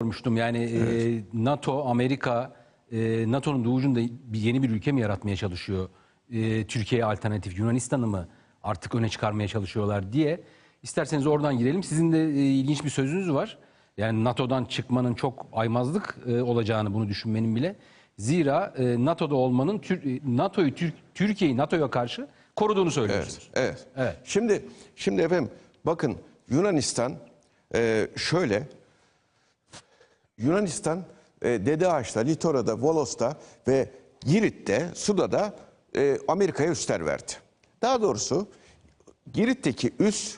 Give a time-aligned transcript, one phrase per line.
[0.00, 0.36] görmüştüm.
[0.36, 0.80] Yani e,
[1.32, 2.52] NATO, Amerika,
[2.92, 5.88] e, NATO'nun doğucunda bir yeni bir ülke mi yaratmaya çalışıyor?
[6.32, 8.28] E, Türkiye'ye alternatif Yunanistan'ı mı
[8.62, 10.40] artık öne çıkarmaya çalışıyorlar diye.
[10.82, 11.82] İsterseniz oradan girelim.
[11.82, 13.58] Sizin de e, ilginç bir sözünüz var.
[13.96, 17.76] Yani NATO'dan çıkmanın çok aymazlık e, olacağını bunu düşünmenin bile.
[18.18, 23.50] Zira e, NATO'da olmanın Tür- e, NATO'yu Tür- Türkiye'yi NATO'ya karşı koruduğunu söylüyorsunuz.
[23.54, 23.86] Evet.
[23.96, 24.16] Evet.
[24.24, 24.62] Şimdi
[24.96, 25.50] şimdi efendim
[25.86, 26.16] bakın
[26.50, 27.12] Yunanistan
[27.74, 28.62] e, şöyle
[30.38, 31.04] Yunanistan
[31.42, 33.36] e, Dede Ağaç'ta, Litora'da, Volos'ta
[33.68, 35.54] ve Girit'te, Suda'da
[35.96, 37.32] e, Amerika'ya üstler verdi.
[37.82, 38.48] Daha doğrusu
[39.32, 40.36] Girit'teki üs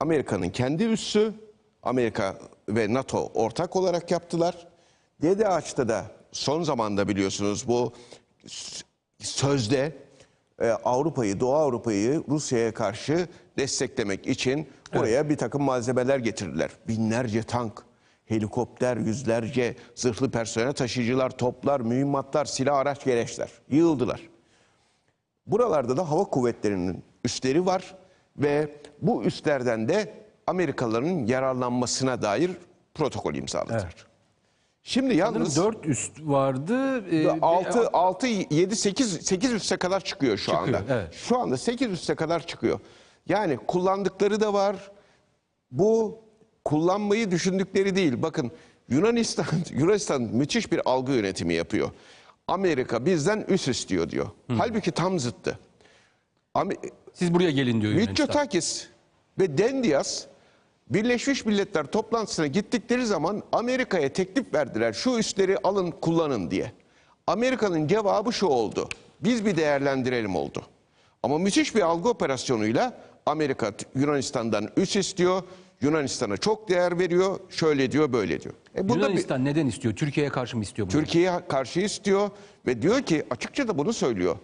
[0.00, 1.32] Amerika'nın kendi üssü.
[1.82, 4.68] Amerika ve NATO ortak olarak yaptılar.
[5.22, 7.92] Dede Ağaç'ta da son zamanda biliyorsunuz bu
[9.18, 9.92] sözde
[10.60, 13.28] e, Avrupa'yı, Doğu Avrupa'yı Rusya'ya karşı
[13.58, 16.70] desteklemek için buraya bir takım malzemeler getirdiler.
[16.88, 17.84] Binlerce tank,
[18.28, 24.20] helikopter, yüzlerce zırhlı personel taşıyıcılar, toplar, mühimmatlar, silah araç gereçler yığıldılar.
[25.46, 27.94] Buralarda da hava kuvvetlerinin üsleri var
[28.36, 30.14] ve bu üslerden de
[30.46, 32.50] Amerikalıların yararlanmasına dair
[32.94, 34.06] protokol imzaladılar.
[34.82, 37.04] Şimdi yalnız Sanırım 4 üst vardı.
[37.10, 40.94] e, ve- 6 6 7 8 8 üste kadar çıkıyor şu Çıkıyor, anda.
[40.94, 41.14] evet.
[41.14, 42.80] Şu anda 8 üste kadar çıkıyor.
[43.28, 44.90] Yani kullandıkları da var.
[45.70, 46.18] Bu
[46.68, 48.22] kullanmayı düşündükleri değil.
[48.22, 48.50] Bakın
[48.88, 51.90] Yunanistan Yunanistan müthiş bir algı yönetimi yapıyor.
[52.48, 54.26] Amerika bizden üst istiyor diyor.
[54.58, 55.58] Halbuki tam zıttı.
[56.54, 58.10] Am- Siz buraya gelin diyor Yunanistan.
[58.12, 58.86] Mitsotakis
[59.38, 60.24] ve Dendias
[60.90, 64.92] Birleşmiş Milletler toplantısına gittikleri zaman Amerika'ya teklif verdiler.
[64.92, 66.72] Şu üsleri alın kullanın diye.
[67.26, 68.88] Amerika'nın cevabı şu oldu.
[69.20, 70.62] Biz bir değerlendirelim oldu.
[71.22, 75.42] Ama müthiş bir algı operasyonuyla Amerika Yunanistan'dan üs istiyor.
[75.80, 77.40] Yunanistan'a çok değer veriyor.
[77.50, 78.54] Şöyle diyor böyle diyor.
[78.76, 79.94] E burada bir- Yunanistan neden istiyor?
[79.96, 81.00] Türkiye'ye karşı mı istiyor bunu?
[81.00, 82.30] Türkiye'ye karşı istiyor
[82.66, 84.36] ve diyor ki açıkça da bunu söylüyor.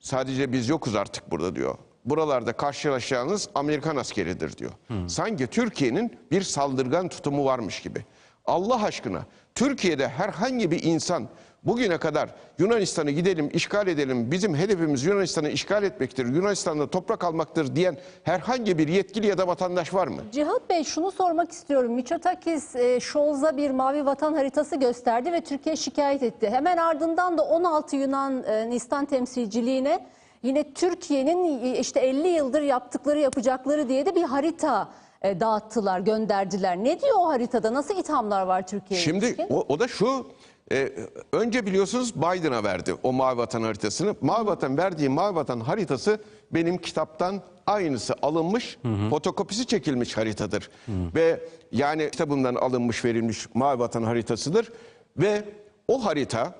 [0.00, 1.74] Sadece biz yokuz artık burada diyor.
[2.04, 4.70] Buralarda karşılaşacağınız Amerikan askeridir diyor.
[5.06, 8.04] Sanki Türkiye'nin bir saldırgan tutumu varmış gibi.
[8.44, 11.28] Allah aşkına Türkiye'de herhangi bir insan
[11.64, 12.28] bugüne kadar
[12.58, 18.88] Yunanistan'ı gidelim işgal edelim bizim hedefimiz Yunanistan'ı işgal etmektir, Yunanistan'da toprak almaktır diyen herhangi bir
[18.88, 20.22] yetkili ya da vatandaş var mı?
[20.32, 21.92] Cihat Bey şunu sormak istiyorum.
[21.92, 26.50] Mitsotakis e, Scholz'a bir mavi vatan haritası gösterdi ve Türkiye şikayet etti.
[26.50, 30.06] Hemen ardından da 16 Yunanistan temsilciliğine
[30.42, 34.88] yine Türkiye'nin e, işte 50 yıldır yaptıkları yapacakları diye de bir harita
[35.22, 36.76] e, dağıttılar, gönderdiler.
[36.76, 37.74] Ne diyor o haritada?
[37.74, 39.04] Nasıl ithamlar var Türkiye'ye?
[39.04, 40.26] Şimdi o, o da şu.
[40.72, 40.92] E,
[41.32, 44.14] önce biliyorsunuz Biden'a verdi o Mavi Vatan haritasını.
[44.20, 48.78] Mavi Vatan verdiği Mavi Vatan haritası benim kitaptan aynısı alınmış,
[49.10, 50.70] fotokopisi çekilmiş haritadır.
[50.88, 51.40] Ve
[51.72, 54.72] yani kitabımdan alınmış, verilmiş Mavi Vatan haritasıdır.
[55.16, 55.44] Ve
[55.88, 56.54] o harita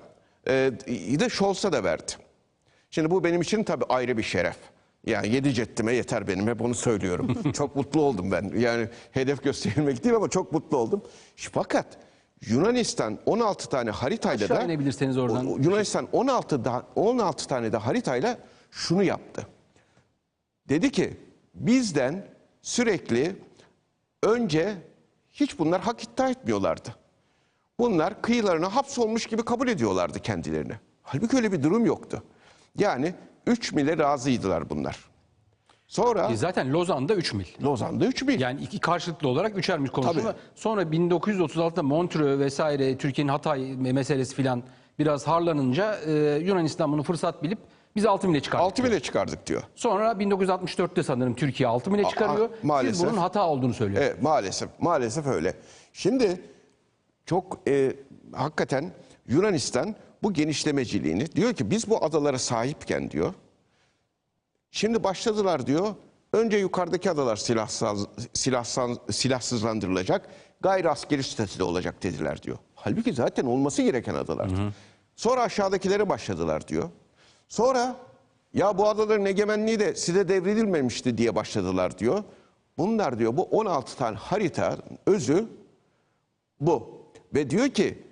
[0.47, 0.51] e,
[1.19, 2.11] de Scholz'a da verdi.
[2.91, 4.55] Şimdi bu benim için tabii ayrı bir şeref.
[5.05, 7.51] Yani yedi cettime yeter benim hep onu söylüyorum.
[7.53, 8.51] çok mutlu oldum ben.
[8.57, 11.01] Yani hedef gösterilmek değil ama çok mutlu oldum.
[11.35, 11.87] Fakat
[12.47, 15.45] Yunanistan 16 tane haritayla Aşağı da inebilirseniz oradan.
[15.45, 18.37] Yunanistan 16 da 16 tane de haritayla
[18.71, 19.47] şunu yaptı.
[20.69, 21.17] Dedi ki
[21.55, 22.27] bizden
[22.61, 23.35] sürekli
[24.23, 24.75] önce
[25.31, 26.95] hiç bunlar hak iddia etmiyorlardı.
[27.79, 30.73] Bunlar kıyılarına hapsolmuş gibi kabul ediyorlardı kendilerini.
[31.01, 32.23] Halbuki öyle bir durum yoktu.
[32.77, 33.13] Yani
[33.47, 35.12] 3 mile razıydılar bunlar.
[35.93, 37.45] Sonra E, Zaten Lozan'da 3 mil.
[37.63, 38.39] Lozan'da 3 mil.
[38.41, 40.21] Yani iki karşılıklı olarak üçer mil konuşuldu.
[40.23, 40.37] Tabii.
[40.55, 44.63] Sonra 1936'da Montreux vesaire Türkiye'nin Hatay meselesi filan
[44.99, 46.11] biraz harlanınca e,
[46.43, 47.59] Yunanistan bunu fırsat bilip
[47.95, 48.65] biz 6 mile çıkardık.
[48.65, 49.63] 6 mile çıkardık diyor.
[49.75, 52.49] Sonra 1964'te sanırım Türkiye 6 mile çıkarıyor.
[52.63, 52.95] maalesef.
[52.97, 54.11] Siz bunun hata olduğunu söylüyorsunuz.
[54.13, 55.53] Evet maalesef maalesef öyle.
[55.93, 56.41] Şimdi
[57.25, 57.93] çok e,
[58.33, 58.91] hakikaten
[59.27, 63.33] Yunanistan bu genişlemeciliğini diyor ki biz bu adalara sahipken diyor.
[64.73, 65.95] Şimdi başladılar diyor.
[66.33, 70.29] Önce yukarıdaki adalar silahsız, silahsız, silahsızlandırılacak.
[70.61, 72.57] Gayri askeri statüde olacak dediler diyor.
[72.75, 74.49] Halbuki zaten olması gereken adalar.
[75.15, 76.89] Sonra aşağıdakilere başladılar diyor.
[77.47, 77.95] Sonra
[78.53, 82.23] ya bu adaların egemenliği de size devredilmemişti diye başladılar diyor.
[82.77, 85.45] Bunlar diyor bu 16 tane harita özü
[86.59, 87.03] bu.
[87.33, 88.03] Ve diyor ki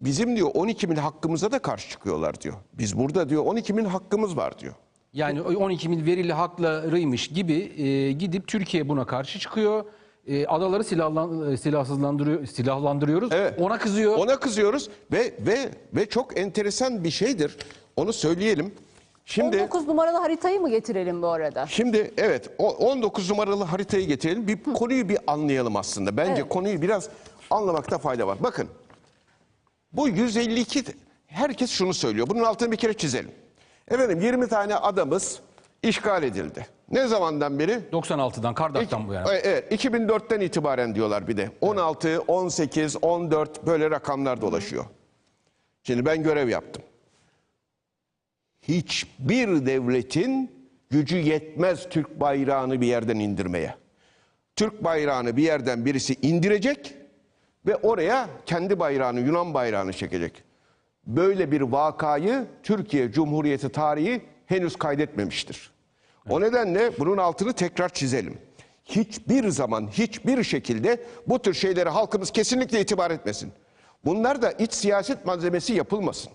[0.00, 2.54] bizim diyor 12 bin hakkımıza da karşı çıkıyorlar diyor.
[2.72, 4.74] Biz burada diyor 12 bin hakkımız var diyor.
[5.12, 9.84] Yani o 12 mil verili haklarıymış gibi e, gidip Türkiye buna karşı çıkıyor.
[10.26, 13.32] E, adaları silahlan, e, silahsızlandırıyor, silahlandırıyoruz.
[13.32, 13.60] Evet.
[13.60, 14.16] Ona kızıyor.
[14.16, 17.56] Ona kızıyoruz ve ve ve çok enteresan bir şeydir.
[17.96, 18.74] Onu söyleyelim.
[19.24, 21.66] Şimdi 19 numaralı haritayı mı getirelim bu arada?
[21.66, 24.48] Şimdi evet o 19 numaralı haritayı getirelim.
[24.48, 26.16] Bir konuyu bir anlayalım aslında.
[26.16, 26.48] Bence Evet.
[26.48, 27.08] konuyu biraz
[27.50, 28.38] anlamakta fayda var.
[28.40, 28.68] Bakın
[29.92, 30.84] bu 152
[31.26, 32.26] herkes şunu söylüyor.
[32.30, 33.30] Bunun altını bir kere çizelim.
[33.92, 35.40] Efendim 20 tane adamız
[35.82, 36.66] işgal edildi.
[36.90, 37.80] Ne zamandan beri?
[37.92, 39.28] 96'dan Kardak'tan bu yani.
[39.30, 41.50] Evet, 2004'ten itibaren diyorlar bir de.
[41.60, 44.84] 16, 18, 14 böyle rakamlar dolaşıyor.
[45.82, 46.82] Şimdi ben görev yaptım.
[48.62, 50.50] Hiçbir devletin
[50.90, 53.74] gücü yetmez Türk bayrağını bir yerden indirmeye.
[54.56, 56.94] Türk bayrağını bir yerden birisi indirecek
[57.66, 60.44] ve oraya kendi bayrağını, Yunan bayrağını çekecek.
[61.06, 65.72] Böyle bir vakayı Türkiye Cumhuriyeti tarihi henüz kaydetmemiştir.
[66.28, 68.38] O nedenle bunun altını tekrar çizelim.
[68.84, 73.52] Hiçbir zaman, hiçbir şekilde bu tür şeylere halkımız kesinlikle itibar etmesin.
[74.04, 76.32] Bunlar da iç siyaset malzemesi yapılmasın.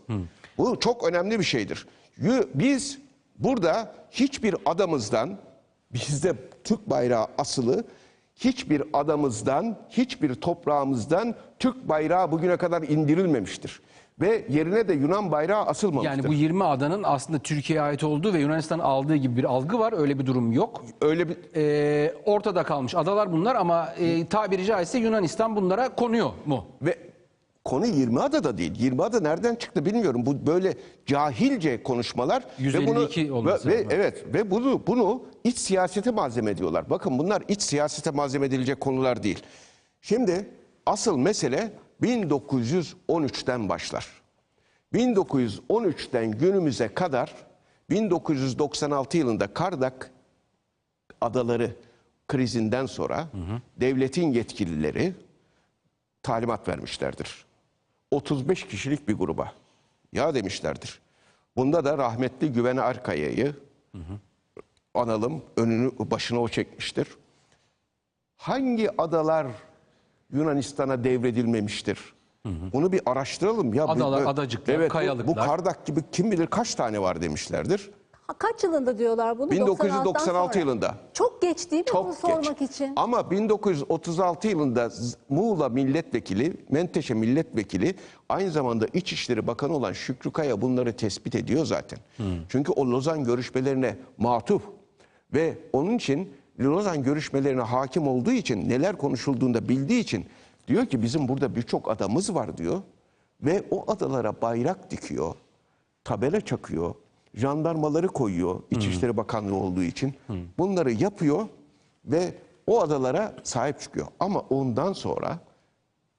[0.57, 1.87] Bu çok önemli bir şeydir.
[2.53, 2.99] Biz
[3.39, 5.37] burada hiçbir adamızdan,
[5.93, 6.33] bizde
[6.63, 7.83] Türk bayrağı asılı,
[8.35, 13.81] hiçbir adamızdan, hiçbir toprağımızdan Türk bayrağı bugüne kadar indirilmemiştir.
[14.21, 16.17] Ve yerine de Yunan bayrağı asılmamıştır.
[16.17, 19.93] Yani bu 20 adanın aslında Türkiye'ye ait olduğu ve Yunanistan aldığı gibi bir algı var.
[19.97, 20.85] Öyle bir durum yok.
[21.01, 26.65] Öyle bir Ee, ortada kalmış adalar bunlar ama e, tabiri caizse Yunanistan bunlara konuyor mu?
[26.81, 26.97] Ve
[27.65, 28.73] konu 20 adada değil.
[28.79, 30.25] 20 ada nereden çıktı bilmiyorum.
[30.25, 30.73] Bu böyle
[31.05, 32.43] cahilce konuşmalar.
[32.59, 33.91] ve 152 olması ve, ve lazım.
[33.91, 36.89] evet ve bunu bunu iç siyasete malzeme ediyorlar.
[36.89, 39.43] Bakın bunlar iç siyasete malzeme edilecek konular değil.
[40.01, 40.49] Şimdi
[40.85, 41.71] asıl mesele
[42.01, 44.07] 1913'ten başlar.
[44.93, 47.33] 1913'ten günümüze kadar
[47.89, 50.11] 1996 yılında Kardak
[51.21, 51.75] adaları
[52.27, 53.27] krizinden sonra
[53.77, 55.13] devletin yetkilileri
[56.23, 57.45] talimat vermişlerdir.
[58.11, 59.53] 35 kişilik bir gruba.
[60.13, 60.99] Ya demişlerdir.
[61.55, 63.55] Bunda da rahmetli Güven Arkaya'yı
[64.93, 65.41] analım.
[65.57, 67.07] Önünü başına o çekmiştir.
[68.37, 69.47] Hangi adalar
[70.33, 72.13] Yunanistan'a devredilmemiştir?
[72.73, 73.85] Bunu bir araştıralım ya.
[73.87, 75.45] Adalar, Bu- adacıklar, evet, bu- Bu, kayalıklar.
[75.47, 77.91] Kardak gibi kim bilir kaç tane var demişlerdir.
[78.27, 79.51] Ha, Kaç yılında diyorlar bunu?
[79.51, 80.59] 1996 96'dan sonra.
[80.59, 80.95] yılında.
[81.13, 82.17] Çok geç değil mi bunu Çok geç.
[82.21, 82.93] sormak için?
[82.95, 84.89] Ama 1936 yılında
[85.29, 87.95] Muğla milletvekili, Menteşe milletvekili
[88.29, 91.99] aynı zamanda İçişleri Bakanı olan Şükrü Kaya bunları tespit ediyor zaten.
[92.49, 94.61] Çünkü o Lozan görüşmelerine matuf
[95.33, 100.25] ve onun için Lozan görüşmelerine hakim olduğu için neler konuşulduğunda bildiği için
[100.67, 102.81] diyor ki bizim burada birçok adamız var diyor
[103.41, 105.35] ve o adalara bayrak dikiyor
[106.03, 106.95] tabela çakıyor,
[107.33, 110.13] jandarmaları koyuyor İçişleri Bakanlığı olduğu için.
[110.57, 111.47] Bunları yapıyor
[112.05, 112.33] ve
[112.67, 114.07] o adalara sahip çıkıyor.
[114.19, 115.39] Ama ondan sonra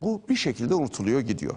[0.02, 1.54] bu bir şekilde unutuluyor gidiyor.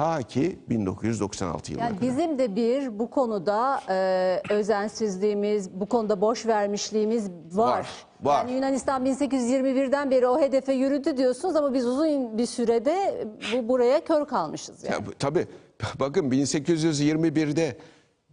[0.00, 2.10] Ta ki 1996 yılına Yani kadar.
[2.10, 7.68] bizim de bir bu konuda e, özensizliğimiz, bu konuda boş vermişliğimiz var.
[7.78, 7.86] Var,
[8.22, 8.38] var.
[8.44, 14.04] Yani Yunanistan 1821'den beri o hedefe yürüdü diyorsunuz ama biz uzun bir sürede bu buraya
[14.04, 14.92] kör kalmışız yani.
[14.94, 15.46] Ya, tabii
[16.00, 17.76] bakın 1821'de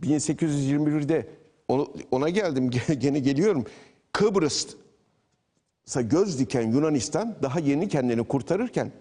[0.01, 1.27] 1821'de
[1.67, 2.69] onu- ona geldim
[2.99, 3.65] gene geliyorum.
[4.11, 8.91] Kıbrıs'a göz diken Yunanistan daha yeni kendini kurtarırken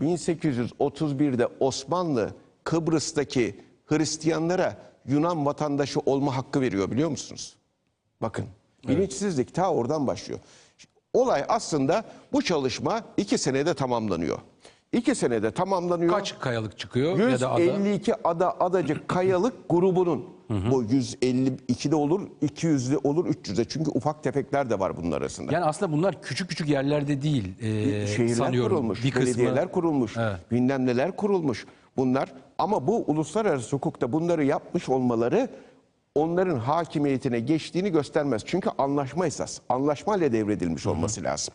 [0.00, 2.30] 1831'de Osmanlı
[2.64, 4.76] Kıbrıs'taki Hristiyanlara
[5.06, 7.56] Yunan vatandaşı olma hakkı veriyor biliyor musunuz?
[8.22, 8.44] Bakın
[8.88, 10.40] bilinçsizlik ta oradan başlıyor.
[11.12, 14.38] Olay aslında bu çalışma iki senede tamamlanıyor.
[14.92, 16.12] İki senede tamamlanıyor.
[16.14, 17.60] Kaç kayalık çıkıyor ya da ada?
[17.60, 23.64] 152 ada adacık kayalık grubunun bu 152'de olur, 200'de olur, 300'de.
[23.64, 25.52] Çünkü ufak tefekler de var bunun arasında.
[25.52, 28.76] Yani aslında bunlar küçük küçük yerlerde değil e, Şehirler sanıyorum.
[28.76, 30.36] kurulmuş, Bir kısmı belediyeler kurulmuş, Evet.
[30.50, 31.66] bilmem neler kurulmuş.
[31.96, 35.48] Bunlar ama bu uluslararası hukukta bunları yapmış olmaları
[36.14, 38.42] onların hakimiyetine geçtiğini göstermez.
[38.46, 39.58] Çünkü anlaşma esas.
[39.68, 41.54] Anlaşmayla devredilmiş olması lazım.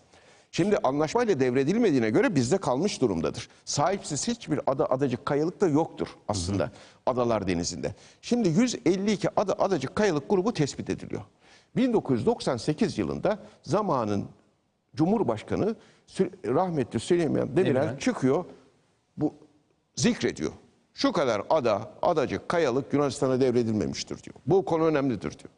[0.55, 3.49] Şimdi anlaşmayla devredilmediğine göre bizde kalmış durumdadır.
[3.65, 6.71] Sahipsiz hiçbir ada adacık kayalık da yoktur aslında
[7.05, 7.95] Adalar Denizi'nde.
[8.21, 11.21] Şimdi 152 ada adacık kayalık grubu tespit ediliyor.
[11.75, 14.25] 1998 yılında zamanın
[14.95, 15.75] Cumhurbaşkanı
[16.45, 17.99] rahmetli Süleyman Demirel Demirel.
[17.99, 18.45] çıkıyor
[19.17, 19.33] bu
[19.95, 20.51] zikrediyor.
[20.93, 24.35] Şu kadar ada, adacık, kayalık Yunanistan'a devredilmemiştir diyor.
[24.45, 25.49] Bu konu önemlidir diyor.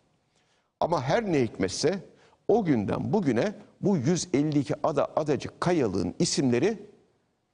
[0.79, 2.03] Ama her ne hikmetse
[2.47, 6.79] o günden bugüne bu 152 ada, adacık, kayalığın isimleri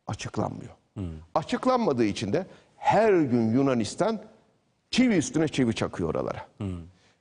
[0.07, 0.71] açıklanmıyor.
[1.35, 2.45] Açıklanmadığı için de
[2.77, 4.19] her gün Yunanistan
[4.91, 6.47] çivi üstüne çivi çakıyor oralara.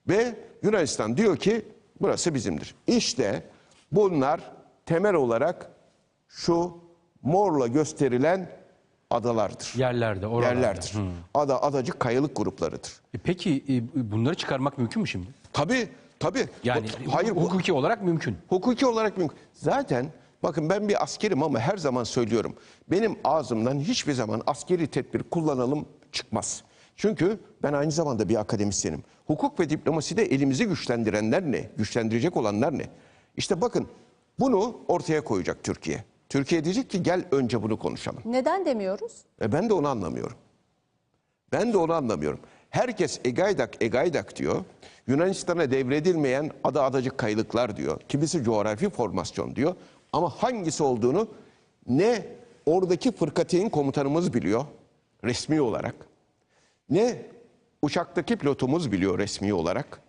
[0.09, 1.64] Ve Yunanistan diyor ki
[2.00, 2.75] burası bizimdir.
[2.87, 3.43] İşte
[3.93, 4.41] bunlar
[4.87, 5.71] temel olarak
[6.29, 6.79] şu
[7.23, 8.49] morla gösterilen
[9.11, 9.73] adalardır.
[9.76, 10.55] yerlerde, oralarda.
[10.55, 10.93] Yerlerdir.
[11.35, 12.93] Ada, adacık kayalık gruplarıdır.
[13.14, 15.26] E Peki e, bunları çıkarmak mümkün mü şimdi?
[15.52, 15.88] Tabii,
[16.23, 16.49] tabii.
[16.64, 18.37] Yani Bu- hayır, bu- hukuki olarak mümkün.
[18.49, 19.38] Hukuki olarak mümkün.
[19.52, 20.07] Zaten
[20.43, 22.55] Bakın ben bir askerim ama her zaman söylüyorum.
[22.91, 26.62] Benim ağzımdan hiçbir zaman askeri tedbir kullanalım çıkmaz.
[26.97, 29.05] Çünkü ben aynı zamanda bir akademisyenim.
[29.26, 31.71] Hukuk ve diplomaside elimizi güçlendirenler ne?
[31.76, 32.87] Güçlendirecek olanlar ne?
[33.37, 33.88] İşte bakın
[34.41, 36.05] bunu ortaya koyacak Türkiye.
[36.29, 38.23] Türkiye diyecek ki gel önce bunu konuşalım.
[38.25, 39.12] Neden demiyoruz?
[39.43, 40.37] E ben de onu anlamıyorum.
[41.52, 42.41] Ben de onu anlamıyorum.
[42.71, 44.64] Herkes egaydak egaydak diyor.
[45.06, 48.00] Yunanistan'a devredilmeyen ada adacık kayılıklar diyor.
[48.09, 49.75] Kimisi coğrafi formasyon diyor.
[50.12, 51.28] Ama hangisi olduğunu
[51.88, 52.26] ne
[52.66, 54.64] oradaki fırkateyn komutanımız biliyor
[55.25, 55.94] resmi olarak.
[56.90, 57.16] Ne
[57.82, 60.02] uçaktaki pilotumuz biliyor resmi olarak.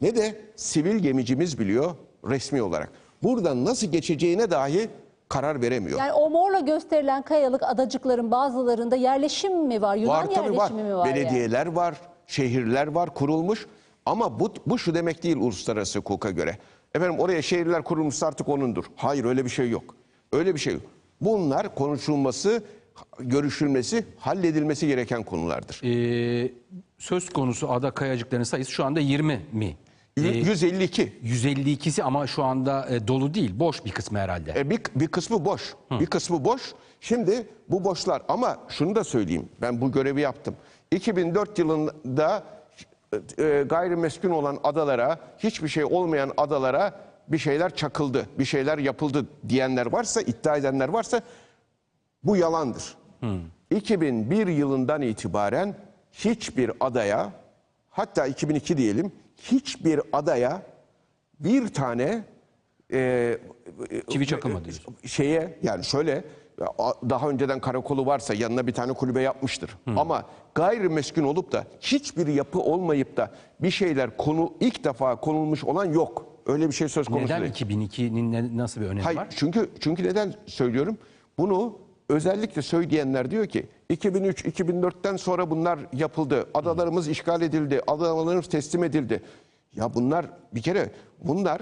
[0.00, 1.94] Ne de sivil gemicimiz biliyor
[2.28, 2.90] resmi olarak.
[3.22, 4.88] Buradan nasıl geçeceğine dahi
[5.28, 5.98] karar veremiyor.
[5.98, 9.96] Yani o morla gösterilen kayalık adacıkların bazılarında yerleşim mi var?
[9.96, 10.70] Yunan Var tabii var.
[10.70, 11.06] yerleşimi mi var?
[11.06, 11.16] yani?
[11.16, 11.94] Belediyeler var,
[12.26, 13.66] şehirler var kurulmuş.
[14.08, 16.58] Ama bu, bu şu demek değil uluslararası hukuka göre.
[16.94, 18.84] Efendim oraya şehirler kurulmuşsa artık onundur.
[18.96, 19.94] Hayır öyle bir şey yok.
[20.32, 20.82] Öyle bir şey yok.
[21.20, 22.62] Bunlar konuşulması,
[23.20, 25.80] görüşülmesi, halledilmesi gereken konulardır.
[25.84, 26.52] Ee,
[26.98, 29.76] söz konusu ada kayacıklarının sayısı şu anda 20 mi?
[30.16, 31.12] Ee, 152.
[31.24, 33.58] 152'si ama şu anda e, dolu değil.
[33.58, 34.54] Boş bir kısmı herhalde.
[34.56, 35.74] E, bir, bir kısmı boş.
[35.90, 36.62] Bir kısmı boş.
[37.00, 39.48] Şimdi bu boşlar ama şunu da söyleyeyim.
[39.60, 40.56] Ben bu görevi yaptım.
[40.92, 42.57] 2004 yılında
[43.38, 49.86] e, gayrimeskun olan adalara, hiçbir şey olmayan adalara bir şeyler çakıldı, bir şeyler yapıldı diyenler
[49.86, 51.20] varsa, iddia edenler varsa
[52.24, 52.96] bu yalandır.
[53.70, 55.74] 2001 yılından itibaren
[56.12, 57.32] hiçbir adaya,
[57.90, 60.62] hatta 2002 diyelim, hiçbir adaya
[61.40, 62.24] bir tane
[62.92, 63.38] e,
[64.08, 64.96] Çivi çakılmadı diyorsun.
[65.06, 66.24] şeye yani şöyle
[67.10, 69.76] daha önceden karakolu varsa yanına bir tane kulübe yapmıştır.
[69.96, 70.24] Ama
[70.58, 73.30] gayrimeskun olup da hiçbir yapı olmayıp da
[73.62, 76.26] bir şeyler konu ilk defa konulmuş olan yok.
[76.46, 77.52] Öyle bir şey söz konusu Neden değil.
[77.54, 79.26] 2002'nin ne- nasıl bir önemi Hayır, var?
[79.36, 80.98] çünkü çünkü neden söylüyorum?
[81.38, 86.46] Bunu özellikle söyleyenler diyor ki 2003-2004'ten sonra bunlar yapıldı.
[86.54, 87.80] Adalarımız işgal edildi.
[87.86, 89.22] Adalarımız teslim edildi.
[89.76, 90.90] Ya bunlar bir kere
[91.24, 91.60] bunlar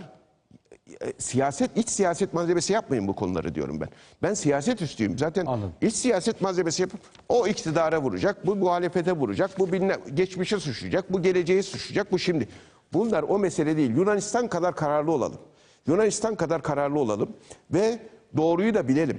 [1.18, 3.88] siyaset iç siyaset malzemesi yapmayın bu konuları diyorum ben.
[4.22, 5.18] Ben siyaset üstüyüm.
[5.18, 5.72] Zaten Anladım.
[5.80, 11.22] iç siyaset malzemesi yapıp o iktidara vuracak, bu muhalefete vuracak, bu bilmem, geçmişe suçlayacak, bu
[11.22, 12.48] geleceği suçlayacak, bu şimdi.
[12.92, 13.96] Bunlar o mesele değil.
[13.96, 15.38] Yunanistan kadar kararlı olalım.
[15.86, 17.28] Yunanistan kadar kararlı olalım
[17.70, 17.98] ve
[18.36, 19.18] doğruyu da bilelim.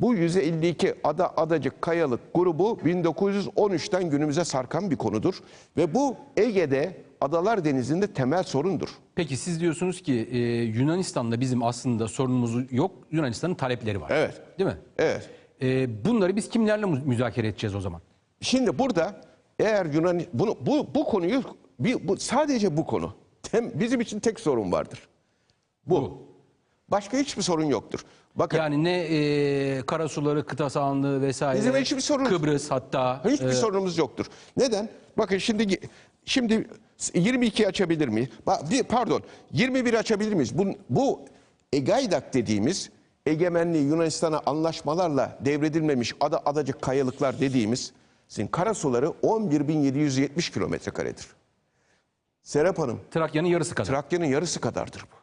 [0.00, 5.42] Bu 152 ada adacık kayalık grubu 1913'ten günümüze sarkan bir konudur
[5.76, 8.88] ve bu Ege'de Adalar Denizi'nde temel sorundur.
[9.18, 12.90] Peki siz diyorsunuz ki e, Yunanistan'da bizim aslında sorunumuz yok.
[13.10, 14.10] Yunanistan'ın talepleri var.
[14.10, 14.42] Evet.
[14.58, 14.76] Değil mi?
[14.98, 15.30] Evet.
[15.62, 18.00] E, bunları biz kimlerle mu- müzakere edeceğiz o zaman?
[18.40, 19.20] Şimdi burada
[19.58, 21.42] eğer Yunan bunu bu bu konuyu
[21.80, 25.08] bir, bu, sadece bu konu tem, bizim için tek sorun vardır.
[25.86, 26.22] Bu.
[26.88, 28.00] Başka hiçbir sorun yoktur.
[28.36, 31.58] Bakın Yani ne e, karasuları, kıta sahanlığı vesaire.
[31.60, 33.24] Bizim hiçbir sorun- Kıbrıs hatta.
[33.24, 34.26] hiçbir e, sorunumuz yoktur.
[34.56, 34.88] Neden?
[35.18, 35.78] Bakın şimdi
[36.24, 36.68] şimdi
[37.14, 38.28] 22 açabilir miyiz?
[38.88, 40.58] Pardon 21 açabilir miyiz?
[40.58, 41.24] Bu, bu
[41.72, 42.90] Egaydak dediğimiz
[43.26, 47.92] egemenliği Yunanistan'a anlaşmalarla devredilmemiş ada adacık kayalıklar dediğimiz
[48.28, 51.26] sizin karasuları 11.770 kilometre karedir.
[52.42, 53.88] Serap Hanım Trakya'nın yarısı kadar.
[53.88, 55.16] Trakya'nın yarısı kadardır bu.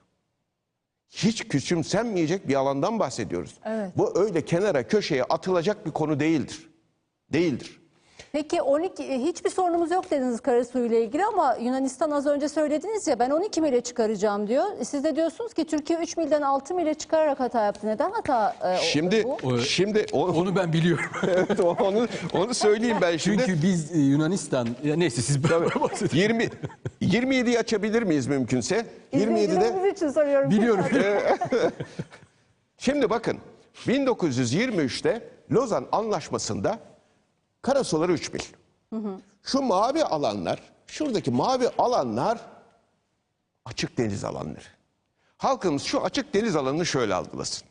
[1.09, 3.55] Hiç küçümsenmeyecek bir alandan bahsediyoruz.
[3.65, 3.91] Evet.
[3.97, 6.69] Bu öyle kenara köşeye atılacak bir konu değildir.
[7.33, 7.81] Değildir.
[8.31, 13.07] Peki 12 e, hiçbir sorunumuz yok dediniz Karasu ile ilgili ama Yunanistan az önce söylediniz
[13.07, 14.65] ya ben 12 mile çıkaracağım diyor.
[14.83, 17.87] Siz de diyorsunuz ki Türkiye 3 milden 6 mile çıkararak hata yaptı.
[17.87, 19.59] Neden hata e, o- Şimdi bu?
[19.59, 21.05] şimdi o- Onu ben biliyorum.
[21.27, 23.43] evet, onu onu söyleyeyim ben şimdi.
[23.45, 26.17] Çünkü biz e, Yunanistan ya neyse siz beraber bahsedin.
[26.17, 26.49] 20
[27.01, 28.75] 27'yi açabilir miyiz mümkünse?
[29.13, 30.49] 27'de İzleyicilerimiz için soruyorum.
[30.51, 30.85] Biliyorum.
[32.77, 33.37] Şimdi bakın
[33.87, 36.79] 1923'te Lozan Anlaşması'nda
[37.69, 38.41] karasuları 3 mil.
[39.43, 42.39] Şu mavi alanlar, şuradaki mavi alanlar
[43.65, 44.63] açık deniz alanları.
[45.37, 47.67] Halkımız şu açık deniz alanını şöyle algılasın.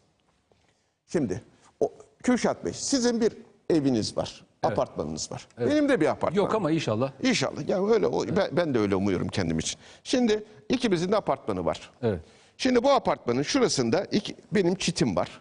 [1.06, 1.42] Şimdi
[1.80, 3.32] o, Kürşat Bey sizin bir
[3.70, 5.48] eviniz var, apartmanınız var.
[5.58, 6.36] Benim de bir apartmanım.
[6.36, 7.12] Yok ama inşallah.
[7.22, 7.68] İnşallah.
[7.68, 9.80] Ya öyle o- ben, ben de öyle umuyorum kendim için.
[10.04, 11.90] Şimdi ikimizin de apartmanı var.
[12.02, 12.20] Evet.
[12.56, 15.40] Şimdi bu apartmanın şurasında iki, benim çitim var.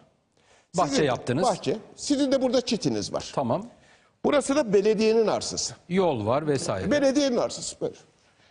[0.76, 1.42] Bahçe yaptınız.
[1.42, 1.76] Bahçe.
[1.96, 3.32] Sizin de burada çitiniz var.
[3.34, 3.66] Tamam.
[4.24, 5.74] Burası da belediyenin arsası.
[5.88, 6.90] Yol var vesaire.
[6.90, 7.80] Belediyenin arsası.
[7.80, 7.94] Böyle.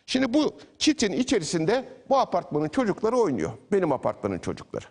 [0.05, 3.51] Şimdi bu çitin içerisinde bu apartmanın çocukları oynuyor.
[3.71, 4.85] Benim apartmanın çocukları.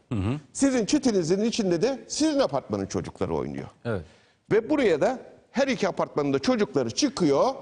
[0.53, 3.69] Sizin çitinizin içinde de sizin apartmanın çocukları oynuyor.
[3.85, 4.03] Evet.
[4.53, 5.19] Ve buraya da
[5.51, 7.55] her iki apartmanın da çocukları çıkıyor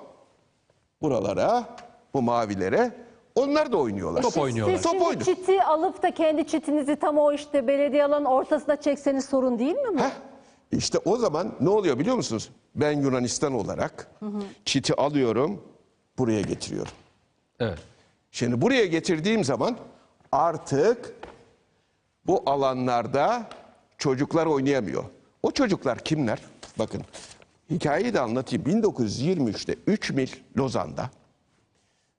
[1.02, 1.76] buralara,
[2.14, 2.92] bu mavilere
[3.34, 4.22] Onlar da oynuyorlar.
[4.22, 4.76] Top oynuyorlar.
[4.76, 9.24] Siz Top şimdi çiti alıp da kendi çitinizi tam o işte belediye alanın ortasına çekseniz
[9.24, 9.98] sorun değil mi bu?
[9.98, 10.10] Heh,
[10.72, 12.50] işte o zaman ne oluyor biliyor musunuz?
[12.74, 14.10] Ben Yunanistan olarak
[14.64, 15.62] çiti alıyorum,
[16.18, 16.92] buraya getiriyorum.
[17.60, 17.78] Evet.
[18.30, 19.76] Şimdi buraya getirdiğim zaman
[20.32, 21.14] artık
[22.26, 23.48] bu alanlarda
[23.98, 25.04] çocuklar oynayamıyor.
[25.42, 26.38] O çocuklar kimler?
[26.78, 27.02] Bakın
[27.70, 28.64] hikayeyi de anlatayım.
[28.64, 31.10] 1923'te 3 mil Lozan'da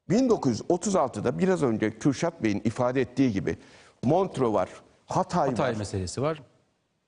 [0.09, 3.57] 1936'da biraz önce Kürşat Bey'in ifade ettiği gibi
[4.03, 4.69] Montreux var,
[5.05, 6.41] Hatay, Hatay var meselesi var.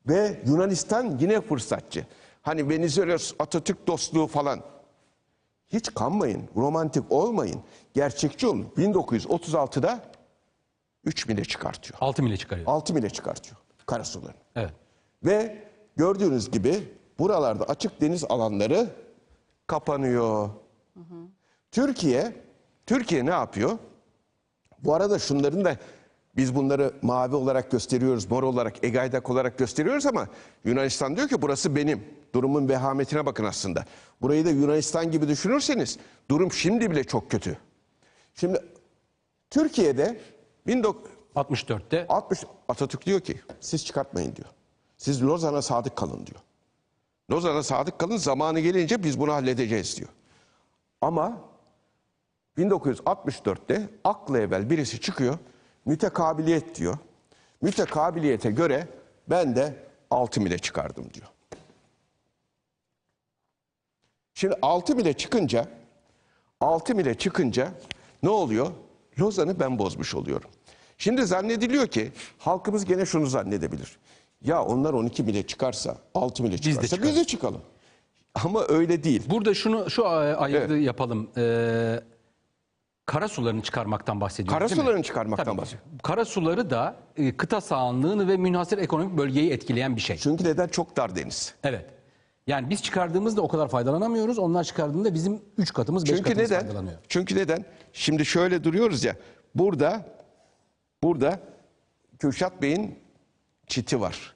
[0.07, 2.05] Ve Yunanistan yine fırsatçı.
[2.41, 4.60] Hani Venizelos Atatürk dostluğu falan.
[5.69, 7.62] Hiç kanmayın, romantik olmayın,
[7.93, 8.67] gerçekçi olun.
[8.77, 10.00] 1936'da
[11.05, 11.98] 3 mile çıkartıyor.
[12.01, 12.67] 6 mile çıkarıyor.
[12.67, 14.38] 6 mile çıkartıyor karasularını.
[14.55, 14.74] Evet.
[15.25, 18.89] Ve gördüğünüz gibi buralarda açık deniz alanları
[19.67, 20.50] kapanıyor.
[21.72, 22.36] Türkiye,
[22.86, 23.77] Türkiye ne yapıyor?
[24.79, 25.77] Bu arada şunların da
[26.36, 30.28] biz bunları mavi olarak gösteriyoruz, mor olarak, egaydak olarak gösteriyoruz ama
[30.66, 32.04] Yunanistan diyor ki burası benim.
[32.36, 33.86] Durumun vehametine bakın aslında.
[34.22, 35.98] Burayı da Yunanistan gibi düşünürseniz
[36.30, 37.58] durum şimdi bile çok kötü.
[38.36, 38.60] Şimdi
[39.50, 40.20] Türkiye'de
[40.68, 42.08] 1960 64'te
[42.68, 44.48] Atatürk diyor ki siz çıkartmayın diyor.
[44.98, 46.40] Siz Lozan'a sadık kalın diyor.
[47.32, 50.10] Lozan'a sadık kalın zamanı gelince biz bunu halledeceğiz diyor.
[51.02, 51.42] Ama
[52.58, 55.38] 1964'te aklı evvel birisi çıkıyor.
[55.86, 56.98] Mütekabiliyet diyor.
[57.62, 58.88] Mütekabiliyete göre
[59.30, 59.75] ben de
[60.12, 61.28] 6 mile çıkardım diyor.
[64.34, 65.68] Şimdi 6 mile çıkınca
[66.62, 67.72] 6 mile çıkınca
[68.24, 68.72] ne oluyor?
[69.20, 70.50] Lozan'ı ben bozmuş oluyorum.
[70.98, 73.98] Şimdi zannediliyor ki halkımız gene şunu zannedebilir.
[74.42, 77.25] Ya onlar 12 mile çıkarsa 6 mile çıkarsa biz de, çıkalım.
[77.25, 77.62] çıkalım.
[78.36, 79.24] Ama öyle değil.
[79.30, 81.30] burada şunu şu ay- ayırdı yapalım.
[81.38, 82.00] Ee,
[83.05, 84.83] kara sularını çıkarmaktan bahsediyoruz Kara değil mi?
[84.86, 85.57] sularını çıkarmaktan Tabii.
[85.57, 85.83] bahsediyor.
[86.03, 90.17] Kara suları da e, kıta sahanlığını ve münhasır ekonomik bölgeyi etkileyen bir şey.
[90.17, 90.67] Çünkü neden?
[90.67, 91.53] Çok dar deniz.
[91.63, 91.86] Evet.
[92.48, 94.39] Yani biz çıkardığımızda o kadar faydalanamıyoruz.
[94.39, 96.65] Onlar çıkardığında bizim 3 katımız 5 Çünkü katımız neden?
[96.65, 96.98] faydalanıyor.
[97.10, 97.66] Çünkü neden?
[97.94, 99.16] Şimdi şöyle duruyoruz ya.
[99.55, 100.05] Burada
[101.03, 101.39] burada
[102.20, 103.00] Kürşat Bey'in
[103.68, 104.33] çiti var.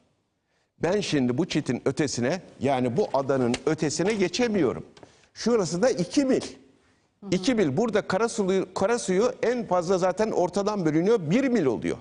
[0.83, 4.85] Ben şimdi bu çitin ötesine yani bu adanın ötesine geçemiyorum.
[5.33, 6.41] Şurası da 2 mil.
[7.31, 7.77] 2 mil.
[7.77, 11.19] Burada kara suyu, kara suyu en fazla zaten ortadan bölünüyor.
[11.21, 11.97] 1 mil oluyor.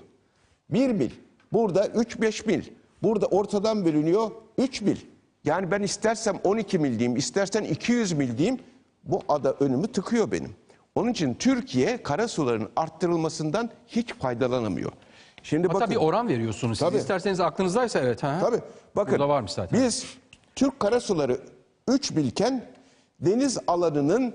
[0.69, 1.11] 1 mil.
[1.53, 2.63] Burada 3-5 mil.
[3.03, 4.97] Burada ortadan bölünüyor 3 mil.
[5.45, 8.59] Yani ben istersem 12 mil diyeyim, istersen 200 mil diyeyim.
[9.03, 10.55] Bu ada önümü tıkıyor benim.
[10.95, 14.91] Onun için Türkiye kara suların arttırılmasından hiç faydalanamıyor.
[15.43, 15.91] Şimdi Hatta bakın.
[15.91, 16.77] bir oran veriyorsunuz.
[16.77, 16.97] Siz Tabii.
[16.97, 18.23] isterseniz aklınızdaysa evet.
[18.23, 18.37] Ha.
[18.41, 18.61] Tabii.
[18.95, 19.11] Bakın.
[19.11, 19.83] Burada varmış zaten.
[19.83, 20.05] Biz
[20.55, 21.39] Türk karasuları
[21.87, 22.65] 3 bilken
[23.19, 24.33] deniz alanının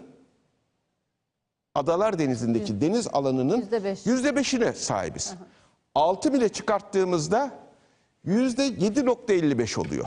[1.75, 4.37] Adalar Denizi'ndeki deniz alanının Yüzde beş.
[4.37, 5.35] beşine sahibiz.
[5.95, 7.51] 6 bile çıkarttığımızda
[8.25, 10.07] yüzde 7.55 oluyor.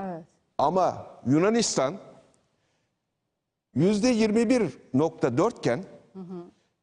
[0.00, 0.24] Evet.
[0.58, 1.94] Ama Yunanistan
[3.74, 5.84] yüzde 21.4 iken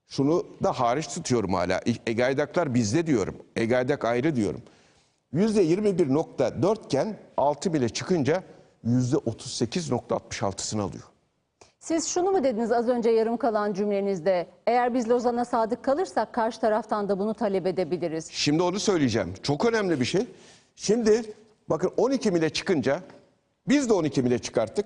[0.08, 1.82] şunu da hariç tutuyorum hala.
[2.08, 3.36] Egaydaklar bizde diyorum.
[3.56, 4.62] Egaydak ayrı diyorum.
[5.34, 8.44] Yüzde 21.4 iken 6 bile çıkınca
[8.84, 11.04] yüzde 38.66'sını alıyor.
[11.88, 14.48] Siz şunu mu dediniz az önce yarım kalan cümlenizde?
[14.68, 18.30] Eğer biz Lozan'a sadık kalırsak karşı taraftan da bunu talep edebiliriz.
[18.32, 19.34] Şimdi onu söyleyeceğim.
[19.44, 20.26] Çok önemli bir şey.
[20.76, 21.24] Şimdi
[21.70, 23.00] bakın 12 mile çıkınca
[23.68, 24.86] biz de 12 mile çıkarttık.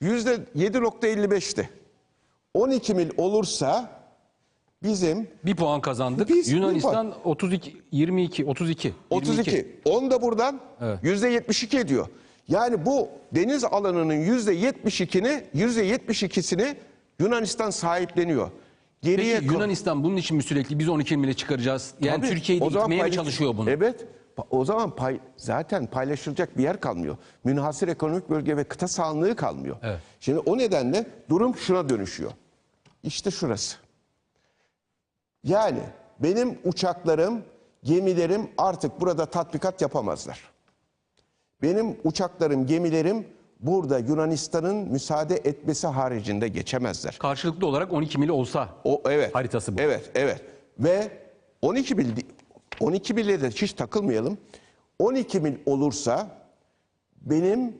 [0.00, 1.68] Yüzde 7.55'ti.
[2.54, 3.90] 12 mil olursa
[4.82, 6.28] bizim Bir puan kazandık.
[6.28, 9.80] Biz Yunanistan 32 22 32 32.
[9.84, 10.98] 10 da buradan Evet.
[11.02, 12.08] yüzde 72 ediyor.
[12.48, 16.76] Yani bu deniz alanının yüzde 72'ni yüzde 72'sini
[17.18, 18.50] Yunanistan sahipleniyor.
[19.02, 21.94] Geriye Peki kal- Yunanistan bunun için mi sürekli biz 12 mile çıkaracağız?
[22.00, 23.70] Yani Tabii, Türkiye'yi de o zaman itmeye mi paylaş- çalışıyor bunu?
[23.70, 24.04] Evet.
[24.36, 27.16] Pa- O zaman pay, zaten paylaşılacak bir yer kalmıyor.
[27.44, 29.76] Münhasır ekonomik bölge ve kıta sahanlığı kalmıyor.
[29.82, 29.98] Evet.
[30.20, 32.30] Şimdi o nedenle durum şuna dönüşüyor.
[33.02, 33.76] İşte şurası.
[35.44, 35.78] Yani
[36.20, 37.42] benim uçaklarım,
[37.84, 40.40] gemilerim artık burada tatbikat yapamazlar.
[41.64, 43.26] Benim uçaklarım, gemilerim
[43.60, 47.16] burada Yunanistan'ın müsaade etmesi haricinde geçemezler.
[47.18, 49.34] Karşılıklı olarak 12 mil olsa O evet.
[49.34, 49.80] Haritası bu.
[49.80, 50.42] Evet, evet.
[50.78, 51.08] Ve
[51.62, 52.06] 12 mil
[52.80, 54.38] 12 mille de hiç takılmayalım.
[54.98, 56.28] 12 mil olursa
[57.22, 57.72] benim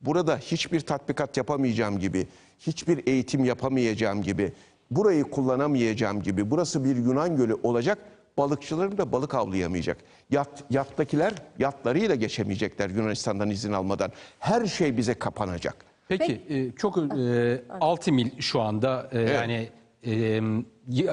[0.00, 2.26] burada hiçbir tatbikat yapamayacağım gibi,
[2.58, 4.52] hiçbir eğitim yapamayacağım gibi,
[4.90, 7.98] burayı kullanamayacağım gibi, burası bir Yunan gölü olacak.
[8.38, 9.98] Balıkçılarım da balık avlayamayacak.
[10.30, 14.12] Yat, yattakiler yatlarıyla geçemeyecekler Yunanistan'dan izin almadan.
[14.38, 15.84] Her şey bize kapanacak.
[16.08, 19.68] Peki e, çok e, 6 mil şu anda e, yani
[20.06, 20.40] e,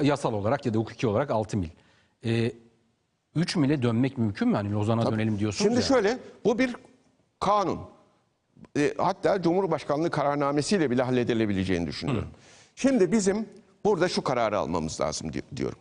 [0.02, 1.68] yasal olarak ya da hukuki olarak 6 mil.
[2.24, 2.52] E,
[3.36, 4.54] 3 mile dönmek mümkün mü?
[4.54, 5.82] Hani Lozan'a dönelim diyorsunuz Şimdi ya.
[5.82, 6.76] şöyle bu bir
[7.40, 7.80] kanun.
[8.76, 12.28] E, hatta Cumhurbaşkanlığı kararnamesiyle bile halledilebileceğini düşünüyorum.
[12.74, 13.48] Şimdi bizim
[13.84, 15.78] burada şu kararı almamız lazım di- diyorum.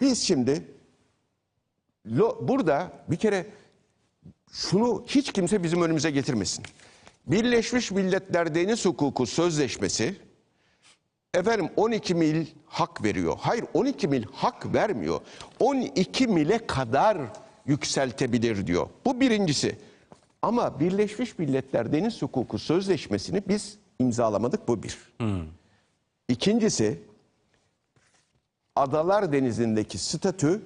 [0.00, 0.64] Biz şimdi
[2.40, 3.46] burada bir kere
[4.52, 6.64] şunu hiç kimse bizim önümüze getirmesin.
[7.26, 10.16] Birleşmiş Milletler Deniz Hukuku Sözleşmesi
[11.34, 13.36] efendim 12 mil hak veriyor.
[13.40, 15.20] Hayır 12 mil hak vermiyor.
[15.60, 17.18] 12 mile kadar
[17.66, 18.88] yükseltebilir diyor.
[19.04, 19.78] Bu birincisi.
[20.42, 24.98] Ama Birleşmiş Milletler Deniz Hukuku Sözleşmesi'ni biz imzalamadık bu bir.
[26.28, 27.02] İkincisi
[28.76, 30.62] Adalar Denizi'ndeki statü